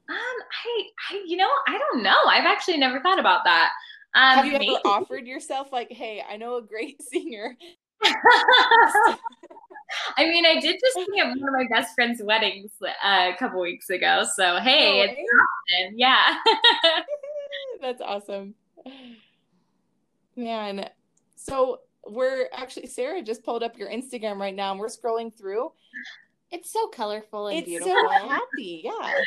Um, 0.10 0.16
I, 0.16 0.84
I, 1.12 1.24
you 1.26 1.38
know, 1.38 1.50
I 1.68 1.78
don't 1.78 2.02
know. 2.02 2.18
I've 2.28 2.46
actually 2.46 2.78
never 2.78 3.00
thought 3.00 3.20
about 3.20 3.44
that. 3.44 3.70
Um, 4.16 4.38
Have 4.38 4.46
you 4.46 4.54
maybe. 4.54 4.70
ever 4.70 4.80
offered 4.86 5.28
yourself 5.28 5.72
like, 5.72 5.92
"Hey, 5.92 6.24
I 6.28 6.38
know 6.38 6.58
a 6.58 6.62
great 6.64 7.02
singer." 7.12 7.56
I 8.04 9.18
mean, 10.20 10.46
I 10.46 10.60
did 10.60 10.80
just 10.80 10.96
sing 10.96 11.20
at 11.20 11.28
one 11.28 11.38
of 11.38 11.54
my 11.54 11.66
best 11.70 11.94
friend's 11.94 12.22
weddings 12.24 12.72
uh, 12.82 13.32
a 13.34 13.36
couple 13.38 13.62
weeks 13.62 13.90
ago. 13.90 14.26
So 14.36 14.58
hey, 14.58 15.02
oh, 15.02 15.14
it's 15.68 15.94
yeah. 15.96 16.36
That's 17.82 18.02
awesome, 18.02 18.56
man. 20.36 20.90
So 21.36 21.82
we're 22.08 22.48
actually 22.54 22.88
Sarah 22.88 23.22
just 23.22 23.44
pulled 23.44 23.62
up 23.62 23.78
your 23.78 23.90
Instagram 23.90 24.38
right 24.38 24.56
now, 24.56 24.72
and 24.72 24.80
we're 24.80 24.88
scrolling 24.88 25.36
through. 25.36 25.72
It's 26.52 26.72
so 26.72 26.88
colorful 26.88 27.48
and 27.48 27.60
it's 27.60 27.68
beautiful. 27.68 27.94
so 27.94 28.28
happy, 28.28 28.82
yeah. 28.84 29.22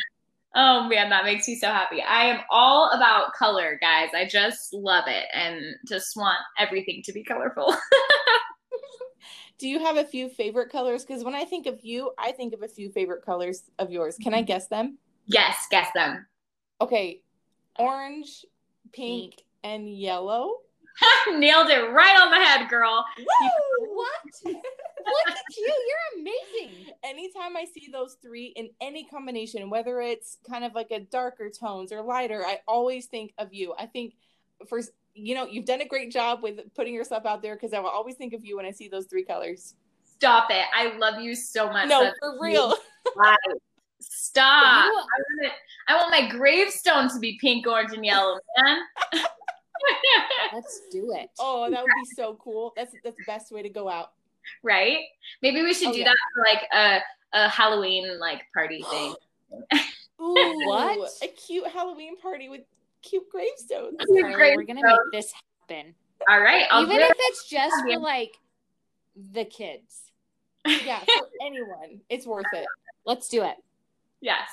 Oh 0.54 0.86
man, 0.88 1.08
that 1.10 1.24
makes 1.24 1.48
me 1.48 1.56
so 1.56 1.68
happy. 1.68 2.02
I 2.02 2.24
am 2.24 2.40
all 2.50 2.90
about 2.90 3.32
color, 3.32 3.78
guys. 3.80 4.10
I 4.14 4.26
just 4.26 4.74
love 4.74 5.04
it 5.06 5.24
and 5.32 5.76
just 5.88 6.16
want 6.16 6.38
everything 6.58 7.02
to 7.04 7.12
be 7.12 7.24
colorful. 7.24 7.74
Do 9.58 9.68
you 9.68 9.78
have 9.78 9.96
a 9.96 10.04
few 10.04 10.28
favorite 10.28 10.70
colors? 10.70 11.04
Because 11.04 11.24
when 11.24 11.34
I 11.34 11.44
think 11.44 11.66
of 11.66 11.84
you, 11.84 12.10
I 12.18 12.32
think 12.32 12.52
of 12.52 12.62
a 12.62 12.68
few 12.68 12.90
favorite 12.90 13.24
colors 13.24 13.62
of 13.78 13.90
yours. 13.90 14.16
Can 14.20 14.34
I 14.34 14.38
mm-hmm. 14.38 14.46
guess 14.46 14.66
them? 14.66 14.98
Yes, 15.26 15.56
guess 15.70 15.88
them. 15.94 16.26
Okay. 16.80 17.20
Orange, 17.78 18.44
pink, 18.92 19.36
pink. 19.36 19.42
and 19.62 19.88
yellow. 19.88 20.56
Nailed 21.32 21.70
it 21.70 21.92
right 21.92 22.20
on 22.20 22.30
the 22.30 22.36
head, 22.36 22.68
girl. 22.68 23.04
Woo! 23.18 23.94
What? 23.94 24.54
Look 25.58 25.68
at 25.68 25.74
you. 25.74 25.84
You're 25.88 26.22
amazing. 26.22 26.94
Anytime 27.04 27.56
I 27.56 27.64
see 27.64 27.88
those 27.92 28.16
three 28.22 28.46
in 28.56 28.70
any 28.80 29.04
combination, 29.04 29.70
whether 29.70 30.00
it's 30.00 30.38
kind 30.48 30.64
of 30.64 30.74
like 30.74 30.90
a 30.90 31.00
darker 31.00 31.50
tones 31.50 31.92
or 31.92 32.02
lighter, 32.02 32.44
I 32.46 32.60
always 32.66 33.06
think 33.06 33.32
of 33.38 33.52
you. 33.52 33.74
I 33.78 33.86
think 33.86 34.14
for 34.68 34.80
you 35.14 35.34
know, 35.34 35.46
you've 35.46 35.66
done 35.66 35.80
a 35.80 35.86
great 35.86 36.10
job 36.10 36.42
with 36.42 36.60
putting 36.74 36.94
yourself 36.94 37.26
out 37.26 37.42
there 37.42 37.54
because 37.54 37.72
I 37.72 37.80
will 37.80 37.90
always 37.90 38.16
think 38.16 38.32
of 38.32 38.44
you 38.44 38.56
when 38.56 38.66
I 38.66 38.70
see 38.70 38.88
those 38.88 39.06
three 39.06 39.24
colors. 39.24 39.74
Stop 40.04 40.50
it. 40.50 40.64
I 40.74 40.96
love 40.96 41.20
you 41.20 41.34
so 41.34 41.66
much. 41.66 41.88
No, 41.88 42.04
That's 42.04 42.18
for 42.18 42.38
real. 42.40 42.74
Right. 43.16 43.36
Stop. 43.98 44.86
You- 44.86 44.92
I, 44.92 44.92
want 44.92 45.46
it, 45.46 45.52
I 45.88 45.96
want 45.96 46.10
my 46.12 46.28
gravestone 46.28 47.08
to 47.10 47.18
be 47.18 47.36
pink, 47.40 47.66
orange, 47.66 47.92
and 47.92 48.06
yellow, 48.06 48.38
man. 48.56 48.78
Let's 50.52 50.82
do 50.92 51.12
it. 51.16 51.30
Oh, 51.40 51.68
that 51.68 51.82
would 51.82 51.88
be 51.88 52.14
so 52.16 52.38
cool. 52.42 52.72
That's 52.76 52.94
that's 53.02 53.16
the 53.16 53.24
best 53.26 53.50
way 53.50 53.62
to 53.62 53.68
go 53.68 53.88
out. 53.88 54.12
Right? 54.62 54.98
Maybe 55.42 55.62
we 55.62 55.74
should 55.74 55.88
Oh, 55.88 55.92
do 55.92 55.98
yeah. 56.00 56.04
that 56.04 56.16
for 56.34 56.44
like 56.48 56.62
a, 56.72 57.00
a 57.44 57.48
Halloween 57.48 58.18
like 58.18 58.42
party 58.54 58.84
thing. 58.90 59.14
Ooh, 60.20 60.62
What? 60.66 61.10
A 61.22 61.28
cute 61.28 61.66
Halloween 61.68 62.16
party 62.18 62.48
with 62.48 62.62
cute 63.02 63.28
gravestones. 63.30 63.96
Cute 64.06 64.26
Carly, 64.34 64.56
we're 64.56 64.64
gonna 64.64 64.82
make 64.82 64.98
this 65.12 65.32
happen. 65.68 65.94
All 66.28 66.40
right. 66.40 66.64
I'll 66.70 66.84
Even 66.84 67.00
if 67.00 67.12
it's 67.16 67.48
just 67.48 67.74
for 67.84 67.98
like 67.98 68.36
the 69.32 69.44
kids. 69.44 70.02
Yeah, 70.84 71.00
for 71.00 71.28
anyone. 71.44 72.00
It's 72.08 72.24
worth 72.24 72.46
it. 72.52 72.64
Let's 73.04 73.28
do 73.28 73.42
it. 73.42 73.56
Yes. 74.20 74.48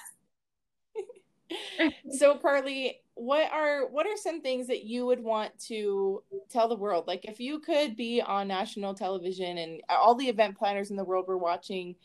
So 2.11 2.35
Carly, 2.35 3.01
what 3.15 3.51
are 3.51 3.87
what 3.89 4.07
are 4.07 4.15
some 4.15 4.41
things 4.41 4.67
that 4.67 4.83
you 4.83 5.05
would 5.05 5.21
want 5.21 5.57
to 5.67 6.23
tell 6.49 6.67
the 6.67 6.75
world? 6.75 7.05
Like 7.07 7.25
if 7.25 7.39
you 7.39 7.59
could 7.59 7.95
be 7.95 8.21
on 8.21 8.47
national 8.47 8.93
television 8.93 9.57
and 9.57 9.81
all 9.89 10.15
the 10.15 10.29
event 10.29 10.57
planners 10.57 10.89
in 10.89 10.95
the 10.95 11.03
world 11.03 11.27
were 11.27 11.37
watching 11.37 11.95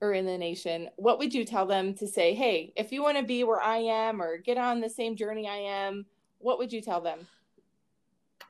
or 0.00 0.12
in 0.12 0.26
the 0.26 0.36
nation, 0.36 0.90
what 0.96 1.18
would 1.18 1.32
you 1.32 1.44
tell 1.44 1.66
them 1.66 1.94
to 1.94 2.06
say, 2.06 2.34
"Hey, 2.34 2.72
if 2.76 2.92
you 2.92 3.02
want 3.02 3.18
to 3.18 3.24
be 3.24 3.44
where 3.44 3.62
I 3.62 3.78
am 3.78 4.20
or 4.20 4.36
get 4.36 4.58
on 4.58 4.80
the 4.80 4.90
same 4.90 5.16
journey 5.16 5.48
I 5.48 5.56
am, 5.56 6.06
what 6.38 6.58
would 6.58 6.72
you 6.72 6.82
tell 6.82 7.00
them?" 7.00 7.26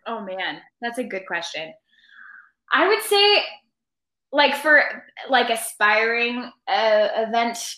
Oh 0.06 0.24
man, 0.24 0.60
that's 0.80 0.98
a 0.98 1.04
good 1.04 1.26
question. 1.26 1.72
I 2.72 2.88
would 2.88 3.02
say, 3.02 3.42
like 4.32 4.56
for 4.56 4.82
like 5.28 5.50
aspiring 5.50 6.50
uh, 6.66 7.08
event 7.16 7.76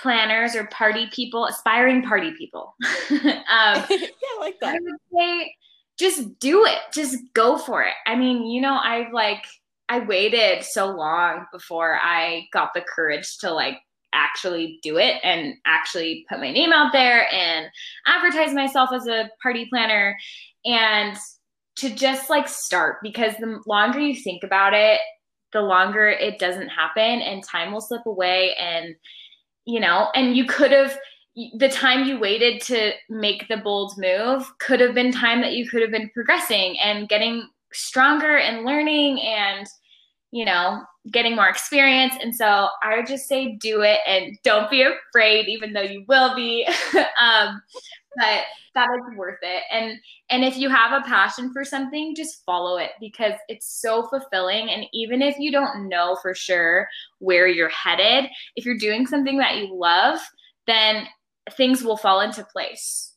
planners 0.00 0.54
or 0.54 0.66
party 0.66 1.08
people, 1.12 1.46
aspiring 1.46 2.02
party 2.02 2.32
people. 2.36 2.74
um, 3.10 3.20
yeah, 3.50 3.76
I 3.90 4.36
like 4.38 4.56
I 4.62 4.72
that. 4.72 4.80
would 4.82 5.00
say 5.12 5.54
just 5.98 6.38
do 6.38 6.64
it. 6.66 6.78
Just 6.92 7.18
go 7.34 7.56
for 7.56 7.82
it. 7.82 7.94
I 8.06 8.16
mean, 8.16 8.46
you 8.46 8.60
know, 8.60 8.78
I've 8.82 9.12
like 9.12 9.44
I 9.88 10.00
waited 10.00 10.64
so 10.64 10.86
long 10.86 11.46
before 11.52 11.98
I 12.02 12.46
got 12.52 12.74
the 12.74 12.82
courage 12.82 13.38
to 13.38 13.52
like 13.52 13.78
actually 14.12 14.78
do 14.82 14.98
it 14.98 15.16
and 15.22 15.54
actually 15.66 16.24
put 16.28 16.40
my 16.40 16.50
name 16.50 16.72
out 16.72 16.92
there 16.92 17.32
and 17.32 17.66
advertise 18.06 18.52
myself 18.54 18.90
as 18.92 19.06
a 19.06 19.30
party 19.42 19.66
planner 19.66 20.16
and 20.64 21.16
to 21.76 21.90
just 21.90 22.30
like 22.30 22.48
start 22.48 22.96
because 23.02 23.34
the 23.38 23.60
longer 23.66 24.00
you 24.00 24.14
think 24.14 24.42
about 24.42 24.72
it, 24.74 24.98
the 25.52 25.60
longer 25.60 26.08
it 26.08 26.38
doesn't 26.38 26.68
happen 26.68 27.20
and 27.20 27.44
time 27.44 27.72
will 27.72 27.80
slip 27.80 28.06
away 28.06 28.54
and 28.58 28.94
you 29.66 29.80
know, 29.80 30.08
and 30.14 30.36
you 30.36 30.46
could 30.46 30.72
have 30.72 30.96
the 31.58 31.68
time 31.68 32.08
you 32.08 32.18
waited 32.18 32.62
to 32.62 32.92
make 33.10 33.46
the 33.48 33.58
bold 33.58 33.92
move 33.98 34.50
could 34.58 34.80
have 34.80 34.94
been 34.94 35.12
time 35.12 35.42
that 35.42 35.52
you 35.52 35.68
could 35.68 35.82
have 35.82 35.90
been 35.90 36.08
progressing 36.14 36.78
and 36.82 37.10
getting 37.10 37.46
stronger 37.74 38.38
and 38.38 38.64
learning 38.64 39.20
and 39.20 39.66
you 40.30 40.46
know 40.46 40.80
getting 41.12 41.36
more 41.36 41.48
experience. 41.48 42.14
And 42.22 42.34
so 42.34 42.68
i 42.82 42.96
would 42.96 43.06
just 43.06 43.28
say 43.28 43.56
do 43.56 43.82
it 43.82 43.98
and 44.06 44.38
don't 44.44 44.70
be 44.70 44.82
afraid 44.82 45.46
even 45.48 45.72
though 45.72 45.82
you 45.82 46.04
will 46.08 46.34
be. 46.34 46.66
Um, 47.20 47.62
but 48.16 48.42
that 48.74 48.88
is 48.94 49.16
worth 49.16 49.38
it 49.42 49.62
and 49.70 49.98
and 50.30 50.44
if 50.44 50.56
you 50.56 50.68
have 50.68 50.92
a 50.92 51.06
passion 51.06 51.52
for 51.52 51.64
something 51.64 52.14
just 52.14 52.44
follow 52.44 52.76
it 52.78 52.90
because 53.00 53.34
it's 53.48 53.80
so 53.80 54.06
fulfilling 54.08 54.70
and 54.70 54.86
even 54.92 55.22
if 55.22 55.38
you 55.38 55.50
don't 55.50 55.88
know 55.88 56.16
for 56.22 56.34
sure 56.34 56.88
where 57.18 57.46
you're 57.46 57.68
headed 57.70 58.30
if 58.54 58.64
you're 58.64 58.78
doing 58.78 59.06
something 59.06 59.38
that 59.38 59.56
you 59.56 59.74
love 59.74 60.18
then 60.66 61.06
things 61.52 61.82
will 61.82 61.96
fall 61.96 62.20
into 62.20 62.44
place. 62.44 63.12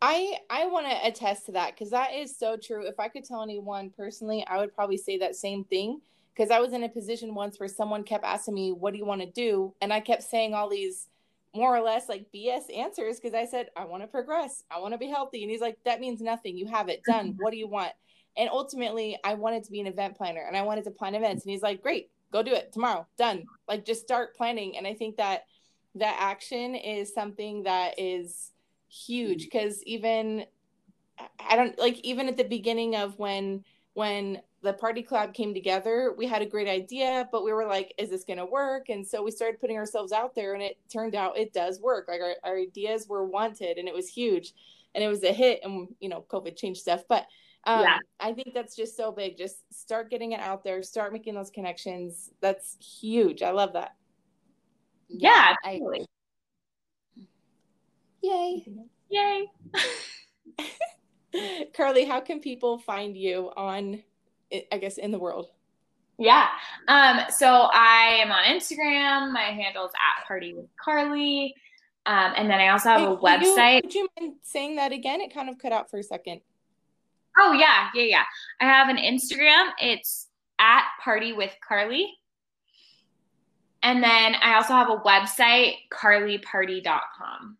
I 0.00 0.36
I 0.50 0.66
want 0.66 0.86
to 0.86 1.06
attest 1.06 1.46
to 1.46 1.52
that 1.52 1.74
because 1.74 1.90
that 1.90 2.12
is 2.12 2.36
so 2.36 2.56
true. 2.56 2.86
If 2.86 2.98
I 2.98 3.08
could 3.08 3.24
tell 3.24 3.42
anyone 3.42 3.90
personally, 3.96 4.44
I 4.48 4.58
would 4.58 4.74
probably 4.74 4.96
say 4.96 5.18
that 5.18 5.36
same 5.36 5.64
thing 5.64 6.00
because 6.34 6.50
I 6.50 6.58
was 6.58 6.72
in 6.72 6.82
a 6.82 6.88
position 6.88 7.34
once 7.34 7.60
where 7.60 7.68
someone 7.68 8.02
kept 8.02 8.24
asking 8.24 8.54
me, 8.54 8.72
"What 8.72 8.92
do 8.92 8.98
you 8.98 9.06
want 9.06 9.20
to 9.20 9.30
do?" 9.30 9.74
and 9.80 9.92
I 9.92 10.00
kept 10.00 10.24
saying 10.24 10.54
all 10.54 10.68
these 10.68 11.08
more 11.54 11.76
or 11.76 11.80
less 11.80 12.08
like 12.08 12.26
BS 12.34 12.74
answers 12.74 13.20
because 13.20 13.34
I 13.34 13.44
said, 13.44 13.70
"I 13.76 13.84
want 13.84 14.02
to 14.02 14.06
progress. 14.06 14.64
I 14.70 14.80
want 14.80 14.94
to 14.94 14.98
be 14.98 15.08
healthy." 15.08 15.42
And 15.42 15.50
he's 15.50 15.60
like, 15.60 15.78
"That 15.84 16.00
means 16.00 16.20
nothing. 16.20 16.56
You 16.56 16.66
have 16.66 16.88
it 16.88 17.02
done. 17.04 17.36
What 17.40 17.50
do 17.50 17.58
you 17.58 17.68
want?" 17.68 17.92
And 18.36 18.48
ultimately, 18.50 19.18
I 19.24 19.34
wanted 19.34 19.64
to 19.64 19.70
be 19.70 19.80
an 19.80 19.86
event 19.86 20.16
planner 20.16 20.44
and 20.46 20.56
I 20.56 20.62
wanted 20.62 20.84
to 20.84 20.90
plan 20.90 21.14
events. 21.14 21.44
And 21.44 21.52
he's 21.52 21.62
like, 21.62 21.82
"Great, 21.82 22.10
go 22.32 22.42
do 22.42 22.52
it 22.52 22.72
tomorrow. 22.72 23.06
Done. 23.18 23.44
Like 23.68 23.84
just 23.84 24.02
start 24.02 24.36
planning." 24.36 24.76
And 24.76 24.86
I 24.86 24.94
think 24.94 25.16
that 25.16 25.44
that 25.96 26.16
action 26.18 26.74
is 26.74 27.12
something 27.12 27.64
that 27.64 27.98
is 27.98 28.52
huge 28.88 29.44
because 29.44 29.82
even 29.84 30.46
I 31.38 31.56
don't 31.56 31.78
like 31.78 31.98
even 32.00 32.28
at 32.28 32.36
the 32.36 32.44
beginning 32.44 32.96
of 32.96 33.18
when 33.18 33.64
when 33.94 34.40
the 34.62 34.72
party 34.72 35.02
club 35.02 35.34
came 35.34 35.52
together, 35.54 36.14
we 36.16 36.26
had 36.26 36.42
a 36.42 36.46
great 36.46 36.68
idea, 36.68 37.28
but 37.32 37.44
we 37.44 37.52
were 37.52 37.66
like, 37.66 37.92
is 37.98 38.10
this 38.10 38.24
gonna 38.24 38.46
work? 38.46 38.88
And 38.88 39.06
so 39.06 39.22
we 39.22 39.30
started 39.30 39.60
putting 39.60 39.76
ourselves 39.76 40.12
out 40.12 40.34
there 40.34 40.54
and 40.54 40.62
it 40.62 40.78
turned 40.92 41.14
out 41.14 41.36
it 41.36 41.52
does 41.52 41.80
work. 41.80 42.06
Like 42.08 42.20
our, 42.20 42.34
our 42.44 42.56
ideas 42.58 43.08
were 43.08 43.26
wanted 43.26 43.78
and 43.78 43.88
it 43.88 43.94
was 43.94 44.08
huge 44.08 44.54
and 44.94 45.02
it 45.02 45.08
was 45.08 45.22
a 45.24 45.32
hit 45.32 45.60
and 45.64 45.88
you 46.00 46.08
know, 46.08 46.24
COVID 46.28 46.56
changed 46.56 46.80
stuff. 46.80 47.02
But 47.08 47.26
um, 47.64 47.82
Yeah. 47.82 47.98
I 48.20 48.32
think 48.32 48.54
that's 48.54 48.76
just 48.76 48.96
so 48.96 49.10
big. 49.12 49.36
Just 49.36 49.56
start 49.72 50.10
getting 50.10 50.32
it 50.32 50.40
out 50.40 50.62
there, 50.64 50.82
start 50.82 51.12
making 51.12 51.34
those 51.34 51.50
connections. 51.50 52.30
That's 52.40 52.76
huge. 53.00 53.42
I 53.42 53.50
love 53.50 53.72
that. 53.74 53.94
Yeah, 55.08 55.54
I 55.64 55.78
totally. 55.78 56.06
Yay. 58.22 58.64
Yay. 59.08 59.46
Carly, 61.76 62.04
how 62.04 62.20
can 62.20 62.40
people 62.40 62.78
find 62.78 63.16
you 63.16 63.50
on, 63.56 64.02
I 64.70 64.78
guess, 64.78 64.98
in 64.98 65.10
the 65.10 65.18
world? 65.18 65.48
Yeah. 66.18 66.48
Um, 66.88 67.20
so 67.30 67.46
I 67.72 68.20
am 68.22 68.30
on 68.30 68.44
Instagram. 68.44 69.32
My 69.32 69.50
handle 69.54 69.86
is 69.86 69.92
at 69.94 70.26
party 70.26 70.54
with 70.54 70.66
Carly. 70.82 71.54
Um, 72.04 72.32
and 72.36 72.50
then 72.50 72.60
I 72.60 72.68
also 72.68 72.90
have 72.90 73.02
a 73.02 73.14
Wait, 73.14 73.40
will 73.40 73.48
you- 73.48 73.56
website. 73.56 73.82
Would 73.84 73.94
you 73.94 74.08
mind 74.18 74.34
saying 74.42 74.76
that 74.76 74.92
again? 74.92 75.20
It 75.20 75.32
kind 75.34 75.48
of 75.48 75.58
cut 75.58 75.72
out 75.72 75.90
for 75.90 75.98
a 75.98 76.02
second. 76.02 76.40
Oh 77.38 77.52
yeah, 77.52 77.88
yeah, 77.94 78.02
yeah. 78.02 78.24
I 78.60 78.64
have 78.64 78.88
an 78.88 78.98
Instagram. 78.98 79.70
It's 79.80 80.28
at 80.58 80.84
party 81.02 81.32
with 81.32 81.54
Carly. 81.66 82.12
And 83.82 84.02
then 84.02 84.34
I 84.40 84.54
also 84.54 84.74
have 84.74 84.90
a 84.90 84.98
website, 84.98 85.74
carlyparty.com. 85.92 87.56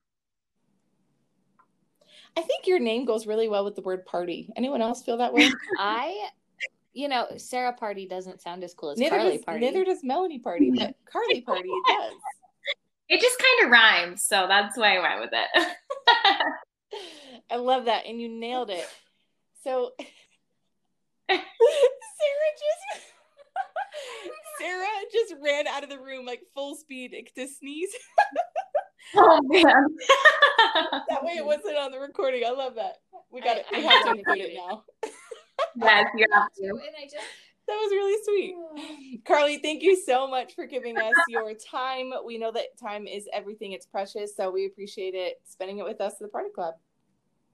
I 2.36 2.40
think 2.42 2.66
your 2.66 2.78
name 2.78 3.04
goes 3.04 3.26
really 3.26 3.48
well 3.48 3.64
with 3.64 3.74
the 3.74 3.82
word 3.82 4.06
party. 4.06 4.50
Anyone 4.56 4.82
else 4.82 5.02
feel 5.02 5.16
that 5.18 5.32
way? 5.34 5.50
I, 5.78 6.28
you 6.92 7.08
know, 7.08 7.26
Sarah 7.36 7.72
Party 7.72 8.06
doesn't 8.06 8.40
sound 8.40 8.62
as 8.64 8.74
cool 8.74 8.90
as 8.90 8.98
neither 8.98 9.16
Carly 9.16 9.36
does 9.36 9.44
Party. 9.44 9.60
neither 9.64 9.84
does 9.84 10.02
Melanie 10.02 10.38
Party, 10.38 10.70
but 10.70 10.94
Carly 11.10 11.40
Party 11.46 11.68
it 11.68 11.84
does. 11.86 12.12
It 13.08 13.20
just 13.20 13.38
kind 13.38 13.66
of 13.66 13.70
rhymes, 13.70 14.24
so 14.24 14.46
that's 14.48 14.76
why 14.78 14.96
I 14.96 15.00
went 15.00 15.20
with 15.20 15.32
it. 15.32 15.76
I 17.50 17.56
love 17.56 17.86
that, 17.86 18.06
and 18.06 18.20
you 18.20 18.28
nailed 18.28 18.70
it. 18.70 18.86
So 19.64 19.92
Sarah 21.28 21.42
just 22.58 23.06
Sarah 24.60 24.86
just 25.12 25.34
ran 25.42 25.66
out 25.66 25.82
of 25.84 25.90
the 25.90 25.98
room 25.98 26.24
like 26.24 26.42
full 26.54 26.74
speed 26.74 27.14
to 27.36 27.48
sneeze. 27.48 27.94
oh 29.14 29.40
man. 29.44 29.86
That 31.10 31.22
way 31.22 31.32
it 31.32 31.44
wasn't 31.44 31.76
on 31.76 31.90
the 31.90 31.98
recording. 32.00 32.44
I 32.46 32.50
love 32.50 32.76
that. 32.76 32.96
We 33.30 33.40
got 33.40 33.58
it. 33.58 33.66
We 33.72 33.82
have 33.84 34.04
to 34.04 34.10
include 34.12 34.38
it 34.38 34.54
now. 34.56 34.84
Yes, 35.76 36.06
you 36.16 36.26
have 36.32 36.52
to. 36.52 36.64
And 36.64 36.96
I 36.98 37.04
just 37.04 37.26
That 37.66 37.74
was 37.74 37.90
really 37.92 38.22
sweet. 38.24 39.24
Carly, 39.24 39.58
thank 39.58 39.82
you 39.82 39.96
so 39.96 40.26
much 40.26 40.54
for 40.54 40.66
giving 40.66 40.96
us 40.98 41.14
your 41.28 41.54
time. 41.54 42.12
We 42.24 42.38
know 42.38 42.52
that 42.52 42.78
time 42.80 43.06
is 43.06 43.28
everything, 43.32 43.72
it's 43.72 43.86
precious. 43.86 44.36
So 44.36 44.50
we 44.50 44.66
appreciate 44.66 45.14
it 45.14 45.40
spending 45.44 45.78
it 45.78 45.84
with 45.84 46.00
us 46.00 46.14
at 46.14 46.20
the 46.20 46.28
Party 46.28 46.50
Club. 46.54 46.74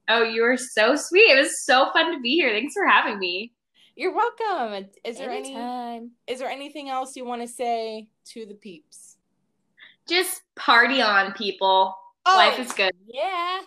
Oh, 0.07 0.23
you 0.23 0.41
were 0.41 0.57
so 0.57 0.95
sweet. 0.95 1.29
It 1.29 1.37
was 1.37 1.63
so 1.63 1.91
fun 1.91 2.11
to 2.13 2.19
be 2.19 2.35
here. 2.35 2.49
Thanks 2.49 2.73
for 2.73 2.87
having 2.87 3.19
me. 3.19 3.53
You're 3.95 4.15
welcome. 4.15 4.89
Is 5.03 5.17
there 5.17 5.29
any 5.29 6.09
is 6.25 6.39
there 6.39 6.49
anything 6.49 6.89
else 6.89 7.15
you 7.15 7.25
want 7.25 7.41
to 7.41 7.47
say 7.47 8.07
to 8.29 8.45
the 8.45 8.53
peeps? 8.53 9.17
Just 10.07 10.41
party 10.55 11.01
on, 11.01 11.33
people. 11.33 11.95
Oh, 12.25 12.35
Life 12.35 12.59
is 12.59 12.71
good. 12.71 12.93
Yeah. 13.05 13.59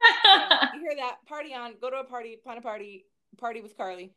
you 0.74 0.80
hear 0.80 0.96
that? 0.96 1.18
Party 1.26 1.54
on. 1.54 1.74
Go 1.80 1.90
to 1.90 1.98
a 1.98 2.04
party, 2.04 2.36
plan 2.42 2.58
a 2.58 2.60
party, 2.60 3.04
Party 3.38 3.60
with 3.60 3.76
Carly. 3.76 4.12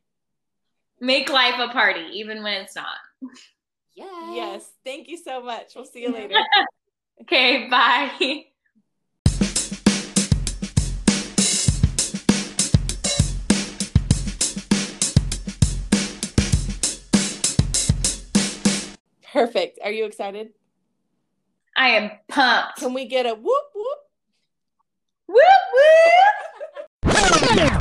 Make 1.00 1.30
life 1.30 1.56
a 1.60 1.72
party, 1.72 2.06
even 2.14 2.44
when 2.44 2.62
it's 2.62 2.76
not. 2.76 2.86
Yes. 3.94 4.08
Yes. 4.34 4.72
Thank 4.84 5.08
you 5.08 5.18
so 5.18 5.42
much. 5.42 5.74
We'll 5.76 5.86
see 5.86 6.02
you 6.02 6.12
later. 6.12 6.36
okay. 7.22 7.68
Bye. 7.70 8.46
Perfect. 19.32 19.80
Are 19.84 19.92
you 19.92 20.06
excited? 20.06 20.50
I 21.78 21.90
am 21.90 22.12
pumped. 22.28 22.78
Can 22.78 22.94
we 22.94 23.06
get 23.06 23.26
a 23.26 23.34
whoop 23.34 23.64
whoop? 23.74 24.00
Whoop 25.28 25.46
whoop! 27.04 27.78